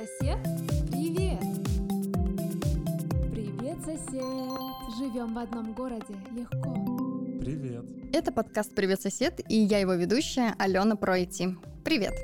Сосед, 0.00 0.38
привет! 0.90 1.40
Привет, 3.30 3.76
сосед! 3.84 4.22
Живем 4.98 5.34
в 5.34 5.38
одном 5.38 5.74
городе, 5.74 6.14
легко. 6.30 6.74
Привет. 7.38 7.84
Это 8.14 8.32
подкаст 8.32 8.74
«Привет, 8.74 9.02
сосед» 9.02 9.42
и 9.46 9.56
я 9.56 9.78
его 9.78 9.92
ведущая 9.92 10.54
Алена 10.58 10.96
Пройти. 10.96 11.54
Привет! 11.84 12.14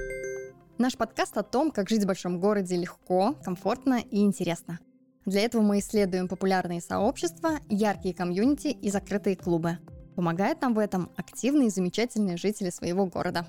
Наш 0.79 0.97
подкаст 0.97 1.37
о 1.37 1.43
том, 1.43 1.71
как 1.71 1.91
жить 1.91 2.04
в 2.04 2.07
большом 2.07 2.41
городе 2.41 2.76
легко, 2.76 3.35
комфортно 3.44 4.01
и 4.11 4.22
интересно. 4.22 4.79
Для 5.27 5.43
этого 5.43 5.61
мы 5.61 5.81
исследуем 5.81 6.29
популярные 6.29 6.81
сообщества, 6.81 7.58
яркие 7.69 8.15
комьюнити 8.15 8.69
и 8.69 8.90
закрытые 8.90 9.37
клубы. 9.37 9.77
Помогают 10.15 10.63
нам 10.63 10.72
в 10.72 10.79
этом 10.79 11.11
активные 11.17 11.67
и 11.67 11.71
замечательные 11.71 12.38
жители 12.38 12.71
своего 12.71 13.04
города. 13.04 13.47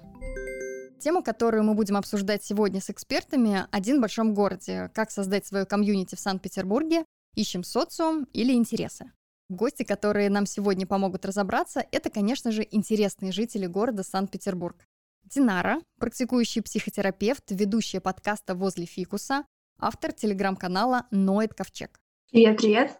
Тема, 0.99 1.21
которую 1.21 1.63
мы 1.63 1.75
будем 1.75 1.95
обсуждать 1.95 2.43
сегодня 2.43 2.81
с 2.81 2.89
экспертами, 2.89 3.67
один 3.71 3.97
в 3.97 4.01
большом 4.01 4.33
городе. 4.33 4.89
Как 4.95 5.11
создать 5.11 5.45
свое 5.45 5.65
комьюнити 5.65 6.15
в 6.15 6.19
Санкт-Петербурге, 6.19 7.05
ищем 7.35 7.63
социум 7.63 8.23
или 8.33 8.53
интересы. 8.53 9.11
Гости, 9.47 9.83
которые 9.83 10.31
нам 10.31 10.47
сегодня 10.47 10.87
помогут 10.87 11.23
разобраться, 11.23 11.85
это, 11.91 12.09
конечно 12.09 12.51
же, 12.51 12.67
интересные 12.69 13.31
жители 13.31 13.67
города 13.67 14.01
Санкт-Петербург. 14.01 14.87
Динара, 15.23 15.81
практикующий 15.99 16.63
психотерапевт, 16.63 17.43
ведущая 17.49 18.01
подкаста 18.01 18.55
«Возле 18.55 18.87
фикуса», 18.87 19.45
автор 19.77 20.13
телеграм-канала 20.13 21.05
«Ноет 21.11 21.53
Ковчег». 21.53 21.99
Привет, 22.31 22.57
привет. 22.57 22.99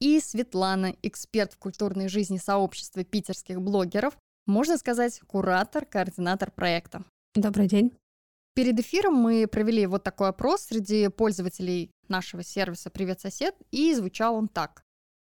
И 0.00 0.18
Светлана, 0.20 0.96
эксперт 1.02 1.52
в 1.52 1.58
культурной 1.58 2.08
жизни 2.08 2.38
сообщества 2.38 3.04
питерских 3.04 3.62
блогеров, 3.62 4.18
можно 4.46 4.76
сказать, 4.78 5.20
куратор, 5.20 5.86
координатор 5.86 6.50
проекта. 6.50 7.04
Добрый 7.36 7.68
день. 7.68 7.92
Перед 8.54 8.80
эфиром 8.80 9.12
мы 9.12 9.46
провели 9.46 9.84
вот 9.86 10.02
такой 10.02 10.30
опрос 10.30 10.62
среди 10.62 11.08
пользователей 11.08 11.90
нашего 12.08 12.42
сервиса 12.42 12.88
«Привет, 12.88 13.20
сосед», 13.20 13.54
и 13.70 13.92
звучал 13.92 14.36
он 14.36 14.48
так. 14.48 14.82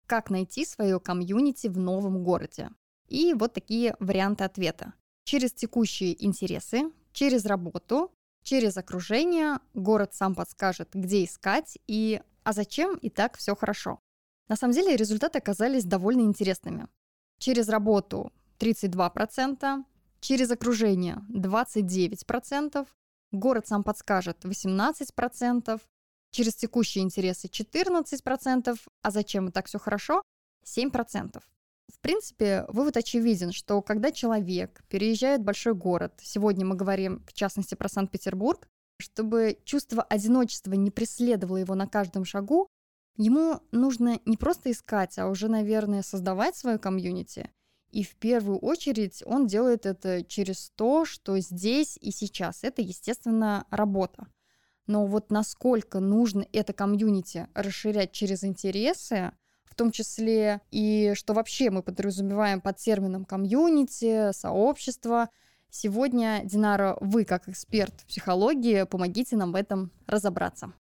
Как 0.07 0.31
найти 0.31 0.65
свое 0.65 0.99
комьюнити 0.99 1.67
в 1.67 1.77
новом 1.77 2.23
городе? 2.23 2.71
И 3.07 3.35
вот 3.35 3.53
такие 3.53 3.95
варианты 3.99 4.45
ответа. 4.45 4.93
Через 5.25 5.53
текущие 5.53 6.25
интересы, 6.25 6.91
через 7.13 7.45
работу, 7.45 8.11
через 8.41 8.77
окружение, 8.77 9.59
город 9.75 10.15
сам 10.15 10.33
подскажет, 10.33 10.89
где 10.95 11.23
искать 11.23 11.77
и 11.85 12.19
а 12.43 12.53
зачем 12.53 12.95
и 12.95 13.11
так 13.11 13.37
все 13.37 13.55
хорошо. 13.55 13.99
На 14.47 14.55
самом 14.55 14.73
деле 14.73 14.95
результаты 14.95 15.37
оказались 15.37 15.85
довольно 15.85 16.21
интересными. 16.21 16.87
Через 17.37 17.69
работу 17.69 18.33
32%, 18.57 19.83
через 20.21 20.51
окружение 20.51 21.21
29%, 21.29 22.87
город 23.31 23.67
сам 23.67 23.83
подскажет 23.83 24.45
18%, 24.45 25.81
через 26.31 26.55
текущие 26.55 27.03
интересы 27.03 27.47
14%, 27.47 28.79
а 29.01 29.11
зачем 29.11 29.49
и 29.49 29.51
так 29.51 29.65
все 29.65 29.79
хорошо 29.79 30.21
7%. 30.65 31.41
В 31.93 31.99
принципе, 31.99 32.65
вывод 32.69 32.95
очевиден, 32.95 33.51
что 33.51 33.81
когда 33.81 34.11
человек 34.11 34.81
переезжает 34.87 35.41
в 35.41 35.45
большой 35.45 35.73
город, 35.73 36.13
сегодня 36.21 36.65
мы 36.65 36.75
говорим 36.75 37.23
в 37.27 37.33
частности 37.33 37.75
про 37.75 37.89
Санкт-Петербург, 37.89 38.67
чтобы 38.97 39.57
чувство 39.65 40.03
одиночества 40.03 40.73
не 40.73 40.91
преследовало 40.91 41.57
его 41.57 41.75
на 41.75 41.87
каждом 41.87 42.23
шагу, 42.23 42.69
ему 43.17 43.59
нужно 43.71 44.19
не 44.25 44.37
просто 44.37 44.71
искать, 44.71 45.17
а 45.17 45.27
уже, 45.27 45.49
наверное, 45.49 46.03
создавать 46.03 46.55
свою 46.55 46.79
комьюнити– 46.79 47.49
и 47.91 48.03
в 48.03 48.15
первую 48.15 48.57
очередь 48.59 49.21
он 49.25 49.47
делает 49.47 49.85
это 49.85 50.23
через 50.23 50.71
то, 50.75 51.05
что 51.05 51.37
здесь 51.39 51.97
и 52.01 52.11
сейчас. 52.11 52.63
Это, 52.63 52.81
естественно, 52.81 53.65
работа. 53.69 54.27
Но 54.87 55.05
вот 55.05 55.31
насколько 55.31 55.99
нужно 55.99 56.45
это 56.53 56.73
комьюнити 56.73 57.47
расширять 57.53 58.11
через 58.11 58.43
интересы, 58.43 59.31
в 59.63 59.75
том 59.75 59.91
числе 59.91 60.61
и 60.71 61.13
что 61.15 61.33
вообще 61.33 61.69
мы 61.69 61.81
подразумеваем 61.81 62.59
под 62.61 62.77
термином 62.77 63.25
комьюнити, 63.25 64.33
сообщество. 64.33 65.29
Сегодня, 65.69 66.41
Динара, 66.43 66.97
вы 66.99 67.23
как 67.23 67.47
эксперт 67.47 67.93
в 68.01 68.05
психологии, 68.07 68.83
помогите 68.83 69.37
нам 69.37 69.53
в 69.53 69.55
этом 69.55 69.91
разобраться. 70.07 70.73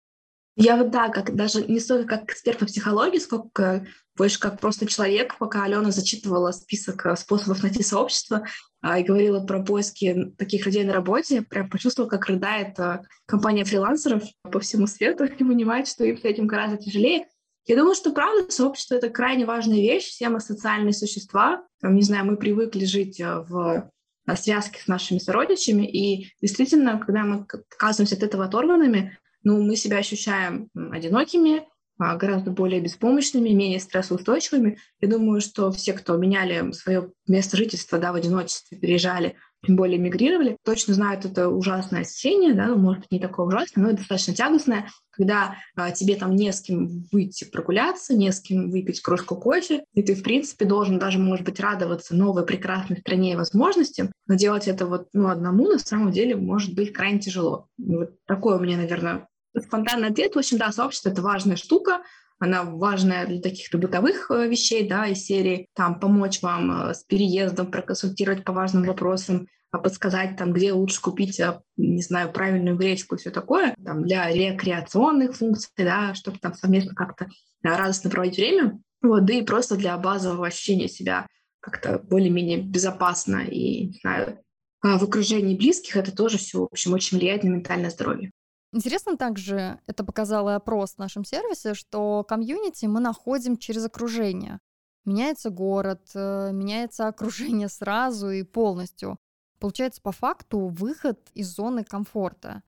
Я 0.61 0.77
вот, 0.77 0.91
да, 0.91 1.09
как 1.09 1.37
даже 1.37 1.65
не 1.65 1.79
столько 1.79 2.19
как 2.19 2.25
эксперт 2.25 2.59
по 2.59 2.67
психологии, 2.67 3.21
сколько 3.21 3.87
больше 4.17 4.41
как 4.41 4.59
просто 4.59 4.87
человек, 4.87 5.39
пока 5.39 5.63
Алена 5.63 5.93
зачитывала 5.93 6.51
список 6.51 7.07
э, 7.07 7.15
способов 7.15 7.63
найти 7.63 7.85
сообщество 7.85 8.45
а, 8.81 8.99
и 8.99 9.05
говорила 9.05 9.39
про 9.39 9.63
поиски 9.63 10.33
таких 10.37 10.67
людей 10.67 10.83
на 10.83 10.93
работе, 10.93 11.43
прям 11.43 11.71
почувствовала, 11.71 12.11
как 12.11 12.27
рыдает 12.27 12.77
а, 12.81 13.03
компания 13.27 13.65
фрилансеров 13.65 14.25
по 14.43 14.59
всему 14.59 14.89
свету 14.89 15.27
и 15.27 15.45
понимает, 15.45 15.87
что 15.87 16.05
им 16.05 16.19
с 16.19 16.25
этим 16.25 16.49
гораздо 16.49 16.77
тяжелее. 16.77 17.29
Я 17.67 17.77
думаю, 17.77 17.95
что 17.95 18.11
правда 18.11 18.51
сообщество— 18.51 18.95
это 18.97 19.11
крайне 19.11 19.47
важная 19.47 19.77
вещь, 19.77 20.07
все 20.09 20.29
мы 20.29 20.41
социальные 20.41 20.93
существа. 20.93 21.63
Там, 21.81 21.95
не 21.95 22.03
знаю, 22.03 22.25
мы 22.25 22.37
привыкли 22.37 22.85
жить 22.85 23.21
э, 23.21 23.45
в 23.49 23.89
связке 24.35 24.81
с 24.83 24.89
нашими 24.89 25.19
сородичами, 25.19 25.87
и 25.87 26.33
действительно, 26.43 26.99
когда 26.99 27.23
мы 27.23 27.47
оказываемся 27.77 28.17
от 28.17 28.25
этого 28.25 28.47
оторванными, 28.47 29.17
ну, 29.49 29.63
мы 29.63 29.77
себя 29.77 29.97
ощущаем 29.97 30.69
одинокими, 30.75 31.67
а, 31.99 32.17
гораздо 32.17 32.51
более 32.51 32.83
беспомощными, 32.83 33.49
менее 33.49 33.81
стрессоустойчивыми. 33.81 34.77
Я 35.01 35.09
думаю, 35.09 35.41
что 35.41 35.73
все, 35.73 35.95
кто 35.95 36.19
меняли 36.19 36.71
свое 36.73 37.11
место 37.27 37.57
жительства 37.57 37.99
да, 37.99 38.13
в 38.13 38.17
одиночестве, 38.17 38.79
переезжали, 38.79 39.37
тем 39.67 39.75
более 39.75 39.99
мигрировали, 39.99 40.57
точно 40.65 40.95
знают 40.95 41.25
это 41.25 41.49
ужасное 41.49 42.03
ощущение, 42.03 42.55
да, 42.55 42.67
ну, 42.67 42.77
может 42.77 43.01
быть, 43.01 43.11
не 43.11 43.19
такое 43.19 43.47
ужасное, 43.47 43.85
но 43.87 43.93
достаточно 43.93 44.35
тягостное, 44.35 44.89
когда 45.11 45.57
а, 45.75 45.91
тебе 45.91 46.15
там 46.15 46.37
не 46.37 46.53
с 46.53 46.61
кем 46.61 47.05
выйти 47.11 47.45
прогуляться, 47.45 48.15
не 48.15 48.31
с 48.31 48.41
кем 48.41 48.71
выпить 48.71 49.01
кружку 49.01 49.35
кофе, 49.35 49.83
и 49.95 50.03
ты, 50.03 50.15
в 50.15 50.23
принципе, 50.23 50.67
должен 50.67 50.99
даже, 50.99 51.19
может 51.19 51.45
быть, 51.45 51.59
радоваться 51.59 52.15
новой 52.15 52.45
прекрасной 52.45 52.99
стране 52.99 53.33
и 53.33 53.37
возможностям, 53.37 54.13
но 54.29 54.35
делать 54.35 54.69
это 54.69 54.87
вот 54.87 55.09
ну, 55.13 55.29
одному 55.29 55.67
на 55.67 55.79
самом 55.81 56.13
деле 56.13 56.37
может 56.37 56.75
быть 56.75 56.93
крайне 56.93 57.19
тяжело. 57.19 57.67
Вот 57.79 58.11
такое 58.27 58.59
у 58.59 58.61
меня, 58.61 58.77
наверное, 58.77 59.27
спонтанный 59.57 60.09
ответ. 60.09 60.35
В 60.35 60.39
общем, 60.39 60.59
да, 60.59 60.73
сообщество— 60.73 61.09
это 61.11 61.23
важная 61.23 61.57
штука, 61.57 62.03
она 62.39 62.63
важная 62.63 63.27
для 63.27 63.41
таких-то 63.41 63.79
бытовых 63.79 64.31
э, 64.31 64.49
вещей, 64.49 64.89
да, 64.89 65.07
из 65.07 65.25
серии 65.25 65.69
там 65.75 65.99
помочь 65.99 66.41
вам 66.41 66.91
э, 66.91 66.95
с 66.95 67.03
переездом, 67.03 67.71
проконсультировать 67.71 68.45
по 68.45 68.53
важным 68.53 68.85
вопросам, 68.85 69.49
а 69.71 69.79
подсказать 69.79 70.37
там, 70.37 70.53
где 70.53 70.73
лучше 70.73 71.01
купить, 71.01 71.41
э, 71.41 71.61
не 71.77 72.03
знаю, 72.03 72.33
правильную 72.33 72.77
гречку 72.77 73.17
и 73.17 73.19
все 73.19 73.31
такое, 73.31 73.75
там, 73.85 74.05
для 74.05 74.31
рекреационных 74.31 75.37
функций, 75.37 75.71
да, 75.79 76.15
чтобы 76.15 76.39
там 76.39 76.55
совместно 76.55 76.95
как-то 76.95 77.29
радостно 77.63 78.09
проводить 78.09 78.39
время, 78.39 78.79
вот, 79.03 79.25
да 79.25 79.35
и 79.35 79.43
просто 79.43 79.77
для 79.77 79.97
базового 79.99 80.47
ощущения 80.47 80.89
себя 80.89 81.27
как-то 81.61 81.99
более-менее 81.99 82.63
безопасно 82.63 83.39
и, 83.39 83.87
не 83.87 83.99
знаю, 84.01 84.41
в 84.81 85.03
окружении 85.03 85.57
близких 85.57 85.97
это 85.97 86.15
тоже 86.15 86.39
все, 86.39 86.61
в 86.61 86.69
общем, 86.71 86.93
очень 86.93 87.19
влияет 87.19 87.43
на 87.43 87.49
ментальное 87.49 87.91
здоровье. 87.91 88.31
Интересно 88.73 89.17
также, 89.17 89.81
это 89.87 90.05
показал 90.05 90.49
и 90.51 90.53
опрос 90.53 90.95
в 90.95 90.99
нашем 90.99 91.25
сервисе, 91.25 91.73
что 91.75 92.23
комьюнити 92.25 92.85
мы 92.87 93.01
находим 93.01 93.57
через 93.57 93.85
окружение. 93.87 94.61
Меняется 95.07 95.49
город, 95.49 96.11
э, 96.15 96.51
меняется 96.53 97.09
окружение 97.09 97.69
сразу 97.69 98.31
и 98.31 98.43
полностью. 98.43 99.17
Получается, 99.59 100.03
по 100.03 100.13
факту, 100.13 100.69
выход 100.69 101.19
из 101.35 101.49
зоны 101.49 101.83
комфорта. 101.83 102.63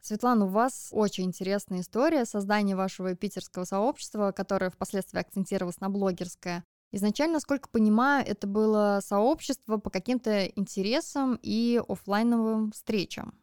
Светлана, 0.00 0.46
у 0.46 0.48
вас 0.48 0.88
очень 0.92 1.24
интересная 1.24 1.80
история 1.80 2.24
создания 2.24 2.74
вашего 2.74 3.14
питерского 3.14 3.64
сообщества, 3.64 4.32
которое 4.32 4.70
впоследствии 4.70 5.20
акцентировалось 5.20 5.80
на 5.80 5.90
блогерское. 5.90 6.64
Изначально, 6.92 7.34
насколько 7.34 7.68
понимаю, 7.68 8.24
это 8.26 8.46
было 8.46 9.00
сообщество 9.02 9.76
по 9.76 9.90
каким-то 9.90 10.46
интересам 10.46 11.38
и 11.42 11.80
офлайновым 11.86 12.72
встречам. 12.72 13.34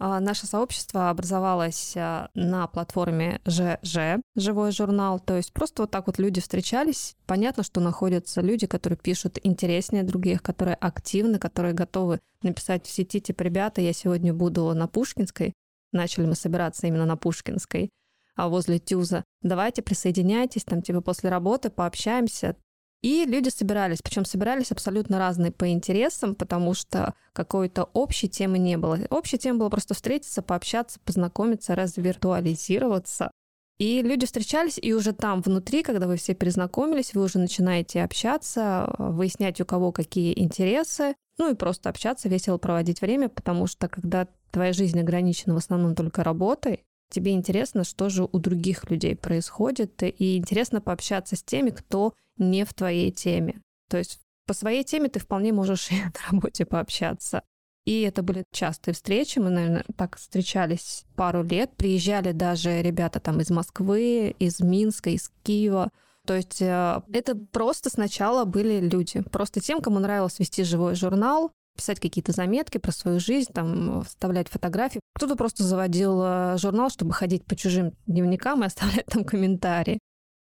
А, 0.00 0.20
наше 0.20 0.46
сообщество 0.46 1.10
образовалось 1.10 1.94
а, 1.96 2.30
на 2.34 2.66
платформе 2.68 3.40
ЖЖ, 3.46 4.20
живой 4.36 4.70
журнал, 4.70 5.18
то 5.18 5.36
есть 5.36 5.52
просто 5.52 5.82
вот 5.82 5.90
так 5.90 6.06
вот 6.06 6.18
люди 6.18 6.40
встречались. 6.40 7.16
Понятно, 7.26 7.64
что 7.64 7.80
находятся 7.80 8.40
люди, 8.40 8.66
которые 8.66 8.96
пишут 8.96 9.38
интереснее 9.42 10.04
других, 10.04 10.42
которые 10.42 10.76
активны, 10.76 11.38
которые 11.38 11.74
готовы 11.74 12.20
написать 12.42 12.86
в 12.86 12.90
сети, 12.90 13.20
типа, 13.20 13.42
ребята, 13.42 13.80
я 13.80 13.92
сегодня 13.92 14.32
буду 14.32 14.72
на 14.72 14.86
Пушкинской. 14.86 15.52
Начали 15.92 16.26
мы 16.26 16.36
собираться 16.36 16.86
именно 16.86 17.06
на 17.06 17.16
Пушкинской 17.16 17.90
а 18.38 18.48
возле 18.48 18.78
Тюза. 18.78 19.24
Давайте 19.42 19.82
присоединяйтесь, 19.82 20.62
там 20.62 20.80
типа 20.80 21.00
после 21.00 21.28
работы 21.28 21.70
пообщаемся. 21.70 22.54
И 23.02 23.24
люди 23.24 23.48
собирались, 23.48 24.02
причем 24.02 24.24
собирались 24.24 24.72
абсолютно 24.72 25.18
разные 25.18 25.52
по 25.52 25.68
интересам, 25.70 26.34
потому 26.34 26.74
что 26.74 27.14
какой-то 27.32 27.88
общей 27.92 28.28
темы 28.28 28.58
не 28.58 28.76
было. 28.76 28.98
Общей 29.10 29.38
темы 29.38 29.60
было 29.60 29.68
просто 29.68 29.94
встретиться, 29.94 30.42
пообщаться, 30.42 30.98
познакомиться, 31.04 31.76
развиртуализироваться. 31.76 33.30
И 33.78 34.02
люди 34.02 34.26
встречались, 34.26 34.76
и 34.82 34.92
уже 34.92 35.12
там 35.12 35.40
внутри, 35.40 35.84
когда 35.84 36.08
вы 36.08 36.16
все 36.16 36.34
перезнакомились, 36.34 37.14
вы 37.14 37.22
уже 37.22 37.38
начинаете 37.38 38.02
общаться, 38.02 38.92
выяснять, 38.98 39.60
у 39.60 39.64
кого 39.64 39.92
какие 39.92 40.36
интересы, 40.36 41.14
ну 41.38 41.52
и 41.52 41.54
просто 41.54 41.88
общаться, 41.88 42.28
весело 42.28 42.58
проводить 42.58 43.00
время, 43.00 43.28
потому 43.28 43.68
что 43.68 43.86
когда 43.86 44.26
твоя 44.50 44.72
жизнь 44.72 44.98
ограничена 44.98 45.54
в 45.54 45.58
основном 45.58 45.94
только 45.94 46.24
работой, 46.24 46.84
тебе 47.10 47.32
интересно, 47.32 47.84
что 47.84 48.08
же 48.08 48.28
у 48.30 48.38
других 48.40 48.90
людей 48.90 49.14
происходит, 49.14 50.02
и 50.02 50.36
интересно 50.36 50.80
пообщаться 50.80 51.36
с 51.36 51.42
теми, 51.44 51.70
кто 51.70 52.14
не 52.38 52.64
в 52.64 52.74
твоей 52.74 53.10
теме. 53.10 53.60
То 53.88 53.98
есть 53.98 54.20
по 54.46 54.54
своей 54.54 54.82
теме 54.82 55.08
ты 55.08 55.20
вполне 55.20 55.52
можешь 55.52 55.88
и 55.90 55.96
на 55.96 56.12
работе 56.30 56.64
пообщаться. 56.64 57.42
И 57.84 58.02
это 58.02 58.22
были 58.22 58.44
частые 58.52 58.94
встречи. 58.94 59.38
Мы, 59.38 59.48
наверное, 59.48 59.84
так 59.96 60.16
встречались 60.16 61.04
пару 61.16 61.42
лет. 61.42 61.74
Приезжали 61.76 62.32
даже 62.32 62.82
ребята 62.82 63.18
там 63.18 63.40
из 63.40 63.50
Москвы, 63.50 64.34
из 64.38 64.60
Минска, 64.60 65.08
из 65.08 65.30
Киева. 65.42 65.90
То 66.26 66.34
есть 66.34 66.60
э, 66.60 67.00
это 67.14 67.34
просто 67.34 67.88
сначала 67.88 68.44
были 68.44 68.80
люди. 68.80 69.22
Просто 69.22 69.60
тем, 69.60 69.80
кому 69.80 70.00
нравилось 70.00 70.38
вести 70.38 70.64
живой 70.64 70.96
журнал, 70.96 71.50
писать 71.78 71.98
какие-то 72.00 72.32
заметки 72.32 72.76
про 72.76 72.92
свою 72.92 73.20
жизнь, 73.20 73.50
там, 73.54 74.02
вставлять 74.02 74.48
фотографии. 74.48 75.00
Кто-то 75.14 75.36
просто 75.36 75.62
заводил 75.62 76.20
э, 76.22 76.58
журнал, 76.58 76.90
чтобы 76.90 77.14
ходить 77.14 77.46
по 77.46 77.56
чужим 77.56 77.94
дневникам 78.06 78.62
и 78.62 78.66
оставлять 78.66 79.06
там 79.06 79.24
комментарии. 79.24 79.98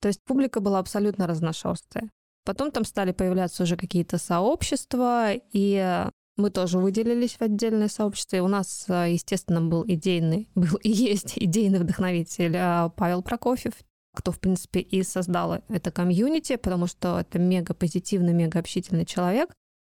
То 0.02 0.08
есть 0.08 0.20
публика 0.24 0.60
была 0.60 0.80
абсолютно 0.80 1.28
разношерстная. 1.28 2.10
Потом 2.44 2.72
там 2.72 2.84
стали 2.84 3.12
появляться 3.12 3.62
уже 3.62 3.76
какие-то 3.76 4.18
сообщества, 4.18 5.28
и 5.32 6.06
мы 6.36 6.50
тоже 6.50 6.78
выделились 6.78 7.34
в 7.36 7.42
отдельное 7.42 7.86
сообщество. 7.86 8.36
И 8.36 8.40
у 8.40 8.48
нас, 8.48 8.86
естественно, 8.88 9.60
был 9.60 9.84
идейный, 9.86 10.48
был 10.56 10.76
и 10.82 10.90
есть 10.90 11.34
идейный 11.36 11.78
вдохновитель 11.78 12.90
Павел 12.96 13.22
Прокофьев, 13.22 13.74
кто, 14.12 14.32
в 14.32 14.40
принципе, 14.40 14.80
и 14.80 15.04
создал 15.04 15.62
это 15.68 15.92
комьюнити, 15.92 16.56
потому 16.56 16.88
что 16.88 17.20
это 17.20 17.38
мега 17.38 17.72
позитивный, 17.72 18.32
мега 18.32 18.58
общительный 18.58 19.06
человек. 19.06 19.50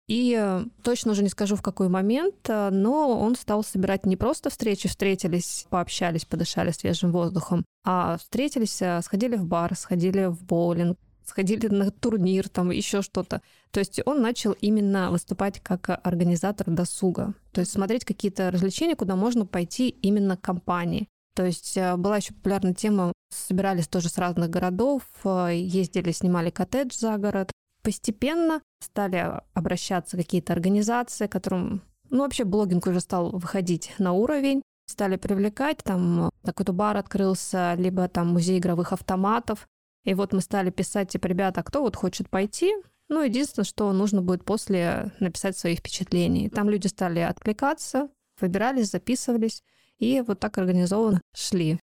И 0.06 0.36
э, 0.38 0.64
точно 0.82 1.12
уже 1.12 1.22
не 1.22 1.30
скажу, 1.30 1.56
в 1.56 1.62
какой 1.62 1.88
момент, 1.88 2.34
э, 2.48 2.68
но 2.70 3.18
он 3.18 3.36
стал 3.36 3.64
собирать 3.64 4.04
не 4.04 4.16
просто 4.16 4.50
встречи, 4.50 4.86
встретились, 4.86 5.66
пообщались, 5.70 6.26
подышали 6.26 6.72
свежим 6.72 7.10
воздухом, 7.10 7.64
а 7.86 8.18
встретились, 8.18 8.82
э, 8.82 9.00
сходили 9.02 9.36
в 9.36 9.46
бар, 9.46 9.74
сходили 9.74 10.26
в 10.26 10.44
боулинг, 10.44 10.98
сходили 11.24 11.68
на 11.68 11.90
турнир, 11.90 12.50
там 12.50 12.70
еще 12.70 13.00
что-то. 13.00 13.40
То 13.70 13.80
есть 13.80 13.98
он 14.04 14.20
начал 14.20 14.52
именно 14.52 15.10
выступать 15.10 15.60
как 15.60 15.88
организатор 16.06 16.68
досуга. 16.68 17.32
То 17.52 17.60
есть 17.60 17.72
смотреть 17.72 18.04
какие-то 18.04 18.50
развлечения, 18.50 18.96
куда 18.96 19.16
можно 19.16 19.46
пойти 19.46 19.88
именно 19.88 20.36
компании. 20.36 21.08
То 21.34 21.46
есть 21.46 21.78
была 21.96 22.18
еще 22.18 22.34
популярная 22.34 22.74
тема, 22.74 23.12
собирались 23.30 23.88
тоже 23.88 24.10
с 24.10 24.18
разных 24.18 24.50
городов, 24.50 25.02
ездили, 25.24 26.12
снимали 26.12 26.50
коттедж 26.50 26.96
за 26.96 27.16
город. 27.16 27.50
Постепенно 27.84 28.62
стали 28.80 29.40
обращаться 29.52 30.16
какие-то 30.16 30.52
организации, 30.52 31.28
которым, 31.28 31.82
ну 32.10 32.22
вообще 32.22 32.44
блогинг 32.44 32.86
уже 32.86 33.00
стал 33.00 33.30
выходить 33.30 33.94
на 33.98 34.12
уровень, 34.12 34.62
стали 34.86 35.16
привлекать, 35.16 35.78
там 35.84 36.30
какой-то 36.42 36.72
бар 36.72 36.96
открылся, 36.96 37.74
либо 37.76 38.08
там 38.08 38.28
музей 38.28 38.58
игровых 38.58 38.92
автоматов. 38.92 39.68
И 40.04 40.14
вот 40.14 40.32
мы 40.32 40.40
стали 40.40 40.70
писать, 40.70 41.10
типа, 41.10 41.26
ребята, 41.26 41.60
а 41.60 41.62
кто 41.62 41.82
вот 41.82 41.94
хочет 41.94 42.28
пойти? 42.28 42.74
Ну, 43.08 43.22
единственное, 43.22 43.64
что 43.64 43.92
нужно 43.92 44.22
будет 44.22 44.44
после 44.44 45.12
написать 45.20 45.56
свои 45.56 45.76
впечатления. 45.76 46.50
Там 46.50 46.70
люди 46.70 46.86
стали 46.86 47.20
откликаться, 47.20 48.08
выбирались, 48.40 48.90
записывались. 48.90 49.62
И 49.98 50.22
вот 50.26 50.40
так 50.40 50.58
организованно 50.58 51.20
шли. 51.34 51.78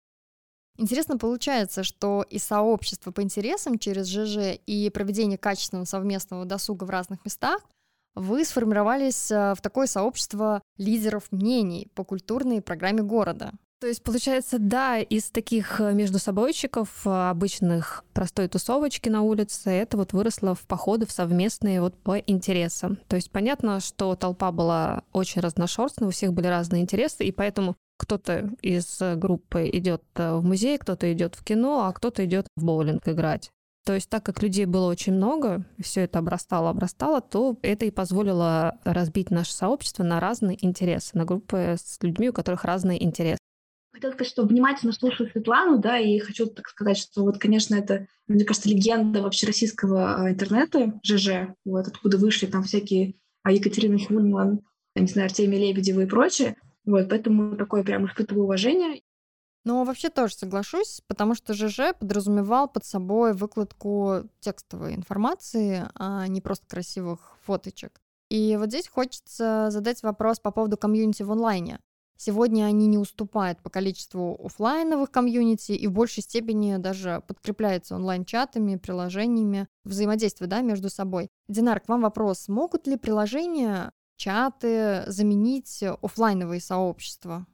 Интересно 0.79 1.17
получается, 1.17 1.83
что 1.83 2.25
и 2.29 2.39
сообщество 2.39 3.11
по 3.11 3.21
интересам 3.21 3.77
через 3.77 4.07
ЖЖ, 4.07 4.57
и 4.65 4.89
проведение 4.89 5.37
качественного 5.37 5.83
совместного 5.83 6.45
досуга 6.45 6.85
в 6.85 6.89
разных 6.89 7.25
местах 7.25 7.59
вы 8.15 8.45
сформировались 8.45 9.29
э, 9.29 9.55
в 9.55 9.61
такое 9.61 9.87
сообщество 9.87 10.61
лидеров 10.77 11.31
мнений 11.31 11.89
по 11.95 12.05
культурной 12.05 12.61
программе 12.61 13.01
города. 13.01 13.51
То 13.81 13.87
есть, 13.87 14.01
получается, 14.03 14.57
да, 14.57 14.99
из 14.99 15.29
таких 15.31 15.81
э, 15.81 15.91
между 15.91 16.17
собойчиков, 16.17 16.89
э, 17.05 17.09
обычных 17.09 18.05
простой 18.13 18.47
тусовочки 18.47 19.09
на 19.09 19.21
улице, 19.21 19.69
это 19.71 19.97
вот 19.97 20.13
выросло 20.13 20.55
в 20.55 20.61
походы 20.61 21.05
в 21.05 21.11
совместные 21.11 21.81
вот 21.81 21.97
по 21.97 22.17
интересам. 22.19 22.97
То 23.09 23.17
есть 23.17 23.31
понятно, 23.31 23.81
что 23.81 24.15
толпа 24.15 24.53
была 24.53 25.03
очень 25.11 25.41
разношерстная, 25.41 26.07
у 26.07 26.11
всех 26.11 26.31
были 26.31 26.47
разные 26.47 26.83
интересы, 26.83 27.25
и 27.25 27.33
поэтому 27.33 27.75
кто-то 27.99 28.49
из 28.61 29.01
э, 29.01 29.15
группы 29.15 29.69
идет 29.71 30.01
э, 30.15 30.33
в 30.33 30.43
музей, 30.43 30.77
кто-то 30.77 31.11
идет 31.11 31.35
в 31.35 31.43
кино, 31.43 31.85
а 31.85 31.93
кто-то 31.93 32.25
идет 32.25 32.47
в 32.55 32.63
боулинг 32.63 33.07
играть. 33.07 33.51
То 33.85 33.93
есть 33.93 34.09
так 34.09 34.23
как 34.23 34.41
людей 34.41 34.65
было 34.65 34.87
очень 34.87 35.13
много, 35.13 35.65
все 35.79 36.01
это 36.01 36.19
обрастало, 36.19 36.69
обрастало, 36.69 37.21
то 37.21 37.57
это 37.61 37.85
и 37.85 37.91
позволило 37.91 38.79
разбить 38.83 39.31
наше 39.31 39.53
сообщество 39.53 40.03
на 40.03 40.19
разные 40.19 40.63
интересы, 40.65 41.17
на 41.17 41.25
группы 41.25 41.75
с 41.77 41.97
людьми, 42.01 42.29
у 42.29 42.33
которых 42.33 42.63
разные 42.63 43.03
интересы. 43.03 43.39
Хотела 43.91 44.11
сказать, 44.11 44.31
что 44.31 44.43
внимательно 44.43 44.93
слушаю 44.93 45.29
Светлану, 45.29 45.79
да, 45.79 45.97
и 45.97 46.19
хочу 46.19 46.45
так 46.45 46.67
сказать, 46.69 46.97
что 46.97 47.23
вот, 47.23 47.37
конечно, 47.37 47.75
это, 47.75 48.07
мне 48.27 48.45
кажется, 48.45 48.69
легенда 48.69 49.21
вообще 49.21 49.47
российского 49.47 50.15
а, 50.15 50.29
интернета, 50.29 50.99
ЖЖ, 51.03 51.55
вот 51.65 51.87
откуда 51.87 52.17
вышли 52.17 52.45
там 52.45 52.63
всякие 52.63 53.15
а, 53.43 53.51
Екатерина 53.51 53.97
Хюльман, 53.97 54.61
не 54.95 55.07
знаю, 55.07 55.25
Артемий 55.25 55.59
Лебедева 55.59 56.01
и 56.01 56.05
прочее. 56.05 56.55
Вот, 56.85 57.09
поэтому 57.09 57.55
такое 57.55 57.83
прям 57.83 58.07
испытываю 58.07 58.45
уважение. 58.45 59.01
Ну, 59.65 59.83
вообще 59.83 60.09
тоже 60.09 60.35
соглашусь, 60.35 61.01
потому 61.07 61.35
что 61.35 61.53
ЖЖ 61.53 61.93
подразумевал 61.99 62.69
под 62.69 62.85
собой 62.85 63.33
выкладку 63.33 64.23
текстовой 64.39 64.95
информации, 64.95 65.83
а 65.95 66.27
не 66.27 66.41
просто 66.41 66.65
красивых 66.67 67.37
фоточек. 67.43 68.01
И 68.29 68.55
вот 68.57 68.69
здесь 68.69 68.87
хочется 68.87 69.67
задать 69.69 70.01
вопрос 70.03 70.39
по 70.39 70.51
поводу 70.51 70.77
комьюнити 70.77 71.23
в 71.23 71.31
онлайне. 71.31 71.79
Сегодня 72.21 72.65
они 72.65 72.87
не 72.87 72.97
уступают 72.97 73.61
по 73.61 73.69
количеству 73.69 74.37
офлайновых 74.43 75.09
комьюнити 75.09 75.71
и 75.71 75.87
в 75.87 75.93
большей 75.93 76.21
степени 76.21 76.75
даже 76.75 77.23
подкрепляются 77.25 77.95
онлайн-чатами, 77.95 78.75
приложениями, 78.75 79.67
взаимодействия 79.85 80.47
да, 80.47 80.59
между 80.59 80.89
собой. 80.89 81.29
Динар, 81.47 81.79
к 81.79 81.87
вам 81.87 82.01
вопрос. 82.01 82.49
Могут 82.49 82.87
ли 82.87 82.97
приложения 82.97 83.93
чаты 84.19 85.03
заменить 85.07 85.81
офлайновые 86.01 86.61
сообщества? 86.61 87.47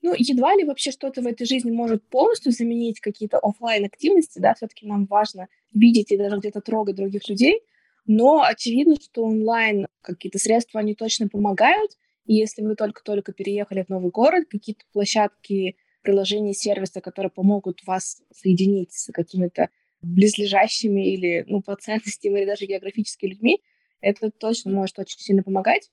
Ну, 0.00 0.14
едва 0.16 0.54
ли 0.54 0.64
вообще 0.64 0.90
что-то 0.90 1.22
в 1.22 1.26
этой 1.26 1.46
жизни 1.46 1.70
может 1.70 2.02
полностью 2.08 2.52
заменить 2.52 3.00
какие-то 3.00 3.38
офлайн 3.38 3.84
активности, 3.84 4.38
да, 4.38 4.54
все-таки 4.54 4.86
нам 4.86 5.06
важно 5.06 5.48
видеть 5.72 6.10
и 6.10 6.16
даже 6.16 6.38
где-то 6.38 6.60
трогать 6.60 6.96
других 6.96 7.28
людей, 7.28 7.60
но 8.06 8.42
очевидно, 8.42 8.96
что 8.96 9.24
онлайн 9.24 9.86
какие-то 10.00 10.38
средства, 10.38 10.80
они 10.80 10.94
точно 10.94 11.28
помогают, 11.28 11.92
и 12.24 12.34
если 12.34 12.62
вы 12.62 12.74
только-только 12.74 13.32
переехали 13.32 13.82
в 13.82 13.88
новый 13.90 14.10
город, 14.10 14.44
какие-то 14.48 14.84
площадки, 14.92 15.76
приложения, 16.02 16.54
сервисы, 16.54 17.00
которые 17.00 17.30
помогут 17.30 17.80
вас 17.86 18.22
соединить 18.32 18.92
с 18.92 19.12
какими-то 19.12 19.68
близлежащими 20.00 21.12
или, 21.12 21.44
ну, 21.48 21.60
по 21.66 21.76
ценностям 21.76 22.36
или 22.36 22.46
даже 22.46 22.66
географически 22.66 23.26
людьми, 23.26 23.60
это 24.00 24.30
точно 24.30 24.70
может 24.70 24.98
очень 24.98 25.18
сильно 25.20 25.42
помогать. 25.42 25.90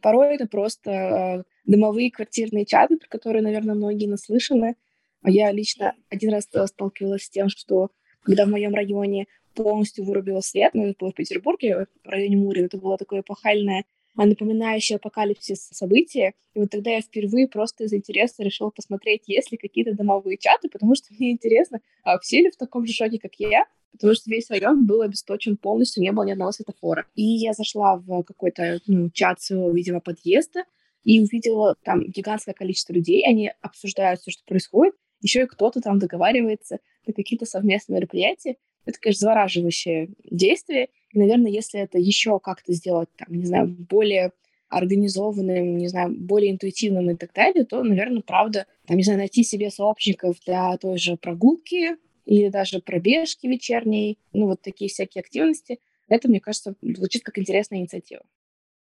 Порой 0.00 0.34
это 0.34 0.46
просто 0.46 0.90
э, 0.90 1.42
домовые 1.64 2.10
квартирные 2.10 2.64
чаты, 2.64 2.96
про 2.96 3.08
которые, 3.08 3.42
наверное, 3.42 3.74
многие 3.74 4.06
наслышаны. 4.06 4.76
Я 5.24 5.50
лично 5.50 5.94
один 6.08 6.30
раз 6.30 6.44
сталкивалась 6.44 7.24
с 7.24 7.30
тем, 7.30 7.48
что 7.48 7.90
когда 8.22 8.44
в 8.44 8.50
моем 8.50 8.74
районе 8.74 9.26
полностью 9.54 10.04
вырубило 10.04 10.40
свет, 10.40 10.74
ну, 10.74 10.86
это 10.86 10.96
было 10.98 11.10
в 11.10 11.14
Петербурге, 11.14 11.86
в 12.04 12.08
районе 12.08 12.36
Мурин, 12.36 12.66
это 12.66 12.78
было 12.78 12.96
такое 12.96 13.20
эпохальное, 13.20 13.84
напоминающее 14.26 14.96
апокалипсис 14.96 15.68
событие. 15.72 16.34
И 16.54 16.60
вот 16.60 16.70
тогда 16.70 16.90
я 16.90 17.00
впервые 17.00 17.48
просто 17.48 17.84
из 17.84 17.92
интереса 17.92 18.42
решила 18.42 18.70
посмотреть, 18.70 19.24
есть 19.26 19.52
ли 19.52 19.58
какие-то 19.58 19.94
домовые 19.94 20.38
чаты, 20.38 20.68
потому 20.68 20.94
что 20.94 21.06
мне 21.18 21.32
интересно, 21.32 21.80
а 22.02 22.18
все 22.18 22.40
ли 22.40 22.50
в 22.50 22.56
таком 22.56 22.86
же 22.86 22.92
шоке, 22.92 23.18
как 23.18 23.32
я, 23.38 23.66
потому 23.92 24.14
что 24.14 24.30
весь 24.30 24.50
район 24.50 24.86
был 24.86 25.02
обесточен 25.02 25.56
полностью, 25.56 26.02
не 26.02 26.12
было 26.12 26.24
ни 26.24 26.32
одного 26.32 26.52
светофора. 26.52 27.06
И 27.14 27.22
я 27.22 27.52
зашла 27.52 27.96
в 27.96 28.22
какой-то 28.22 28.80
ну, 28.86 29.10
чат 29.10 29.40
своего, 29.40 29.70
видимо, 29.70 30.00
подъезда 30.00 30.64
и 31.04 31.20
увидела 31.20 31.76
там 31.84 32.04
гигантское 32.04 32.54
количество 32.54 32.92
людей, 32.92 33.24
они 33.26 33.52
обсуждают 33.60 34.20
все, 34.20 34.30
что 34.30 34.44
происходит, 34.44 34.94
еще 35.20 35.42
и 35.42 35.46
кто-то 35.46 35.80
там 35.80 35.98
договаривается 35.98 36.78
на 37.06 37.12
какие-то 37.12 37.46
совместные 37.46 37.96
мероприятия. 37.96 38.56
Это, 38.88 38.98
конечно, 39.00 39.26
завораживающее 39.26 40.08
действие. 40.24 40.88
И, 41.12 41.18
наверное, 41.18 41.50
если 41.50 41.78
это 41.78 41.98
еще 41.98 42.40
как-то 42.40 42.72
сделать, 42.72 43.10
там, 43.18 43.28
не 43.34 43.44
знаю, 43.44 43.68
более 43.68 44.32
организованным, 44.70 45.76
не 45.76 45.88
знаю, 45.88 46.14
более 46.16 46.52
интуитивным 46.52 47.10
и 47.10 47.14
так 47.14 47.34
далее, 47.34 47.66
то, 47.66 47.82
наверное, 47.82 48.22
правда, 48.22 48.66
там, 48.86 48.96
не 48.96 49.02
знаю, 49.02 49.18
найти 49.18 49.44
себе 49.44 49.70
сообщников 49.70 50.38
для 50.46 50.74
той 50.78 50.96
же 50.96 51.18
прогулки, 51.18 51.98
или 52.24 52.48
даже 52.48 52.80
пробежки 52.80 53.46
вечерней, 53.46 54.18
ну 54.32 54.46
вот 54.46 54.62
такие 54.62 54.88
всякие 54.88 55.20
активности. 55.20 55.80
Это, 56.08 56.28
мне 56.28 56.40
кажется, 56.40 56.74
звучит 56.80 57.22
как 57.24 57.38
интересная 57.38 57.80
инициатива. 57.80 58.22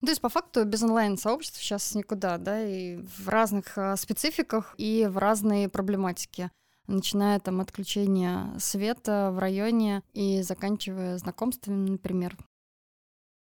То 0.01 0.09
есть, 0.09 0.21
по 0.21 0.29
факту, 0.29 0.63
без 0.63 0.83
онлайн-сообществ 0.83 1.59
сейчас 1.59 1.95
никуда, 1.95 2.37
да, 2.37 2.65
и 2.65 2.95
в 2.97 3.27
разных 3.27 3.77
э, 3.77 3.97
спецификах 3.97 4.73
и 4.77 5.05
в 5.09 5.17
разные 5.17 5.67
проблематики, 5.67 6.49
начиная 6.87 7.39
там 7.39 7.61
от 7.61 7.69
отключения 7.69 8.53
света 8.59 9.31
в 9.33 9.39
районе 9.39 10.03
и 10.13 10.41
заканчивая 10.41 11.17
знакомствами, 11.17 11.89
например. 11.89 12.37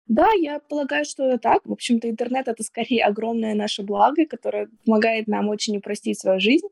Да, 0.07 0.29
я 0.39 0.59
полагаю, 0.59 1.03
что 1.03 1.23
это 1.23 1.39
так. 1.39 1.65
В 1.65 1.71
общем-то, 1.71 2.09
интернет— 2.09 2.47
это 2.49 2.63
скорее 2.63 3.03
огромное 3.03 3.55
наше 3.55 3.81
благо, 3.81 4.25
которое 4.25 4.69
помогает 4.85 5.27
нам 5.27 5.49
очень 5.49 5.77
упростить 5.77 6.19
свою 6.19 6.39
жизнь. 6.39 6.67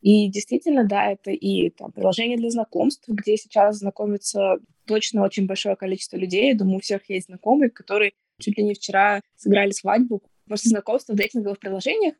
И 0.00 0.28
действительно, 0.30 0.84
да, 0.84 1.10
это 1.10 1.30
и 1.30 1.70
там, 1.70 1.92
приложение 1.92 2.38
для 2.38 2.50
знакомств, 2.50 3.06
где 3.08 3.36
сейчас 3.36 3.78
знакомится 3.78 4.58
точно 4.86 5.22
очень 5.22 5.46
большое 5.46 5.76
количество 5.76 6.16
людей. 6.16 6.54
Думаю, 6.54 6.76
у 6.76 6.80
всех 6.80 7.08
есть 7.10 7.26
знакомые, 7.26 7.70
которые 7.70 8.12
чуть 8.40 8.56
ли 8.56 8.64
не 8.64 8.74
вчера 8.74 9.20
сыграли 9.36 9.70
свадьбу 9.72 10.22
после 10.48 10.70
знакомства 10.70 11.12
в 11.12 11.16
дейтинговых 11.16 11.58
приложениях. 11.58 12.14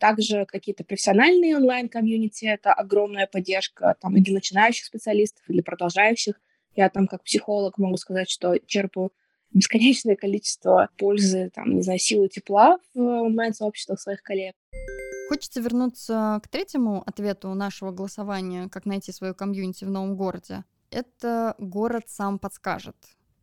Также 0.00 0.46
какие-то 0.46 0.82
профессиональные 0.82 1.56
онлайн-комьюнити— 1.56 2.44
это 2.46 2.72
огромная 2.72 3.26
поддержка 3.26 3.94
там 4.00 4.16
и 4.16 4.22
для 4.22 4.32
начинающих 4.32 4.86
специалистов, 4.86 5.44
и 5.46 5.52
для 5.52 5.62
продолжающих. 5.62 6.40
Я 6.74 6.88
там 6.88 7.06
как 7.06 7.22
психолог 7.22 7.76
могу 7.76 7.98
сказать, 7.98 8.30
что 8.30 8.56
черпаю 8.66 9.12
бесконечное 9.52 10.16
количество 10.16 10.88
пользы, 10.96 11.50
там, 11.54 11.76
не 11.76 11.82
знаю, 11.82 11.98
силы 11.98 12.28
тепла 12.28 12.78
в 12.94 12.98
онлайн-сообществах 12.98 14.00
своих 14.00 14.22
коллег. 14.22 14.54
Хочется 15.28 15.60
вернуться 15.60 16.40
к 16.42 16.48
третьему 16.48 17.02
ответу 17.04 17.52
нашего 17.52 17.90
голосования 17.90 18.70
«Как 18.70 18.86
найти 18.86 19.12
свою 19.12 19.34
комьюнити 19.34 19.84
в 19.84 19.90
новом 19.90 20.16
городе». 20.16 20.64
Это 20.90 21.54
город 21.58 22.04
сам 22.06 22.38
подскажет. 22.38 22.96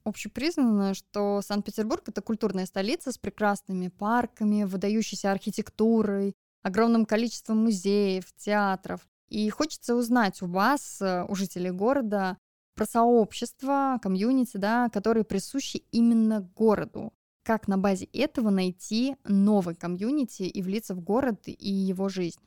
Общепризнано, 0.04 0.96
что 0.96 1.42
Санкт-Петербург— 1.44 2.02
это 2.08 2.22
культурная 2.22 2.66
столица 2.66 3.12
с 3.12 3.18
прекрасными 3.18 3.90
парками, 3.90 4.64
выдающейся 4.64 5.32
архитектурой, 5.32 6.34
огромным 6.64 7.06
количеством 7.06 7.64
музеев, 7.64 8.26
театров. 8.38 9.08
И 9.30 9.50
хочется 9.50 9.96
узнать 9.96 10.42
у 10.42 10.48
вас, 10.48 11.02
э, 11.02 11.26
у 11.28 11.36
жителей 11.36 11.72
города, 11.72 12.38
про 12.76 12.86
сообщества, 12.86 14.00
комьюнити, 14.02 14.58
да, 14.58 14.90
которые 14.90 15.24
присущи 15.24 15.84
именно 15.92 16.42
городу. 16.56 17.12
Как 17.44 17.68
на 17.68 17.78
базе 17.78 18.06
этого 18.14 18.50
найти 18.50 19.16
новый 19.24 19.76
комьюнити 19.76 20.44
и 20.44 20.62
влиться 20.62 20.94
в 20.94 21.02
город 21.02 21.42
и 21.46 21.70
его 21.70 22.08
жизнь? 22.08 22.40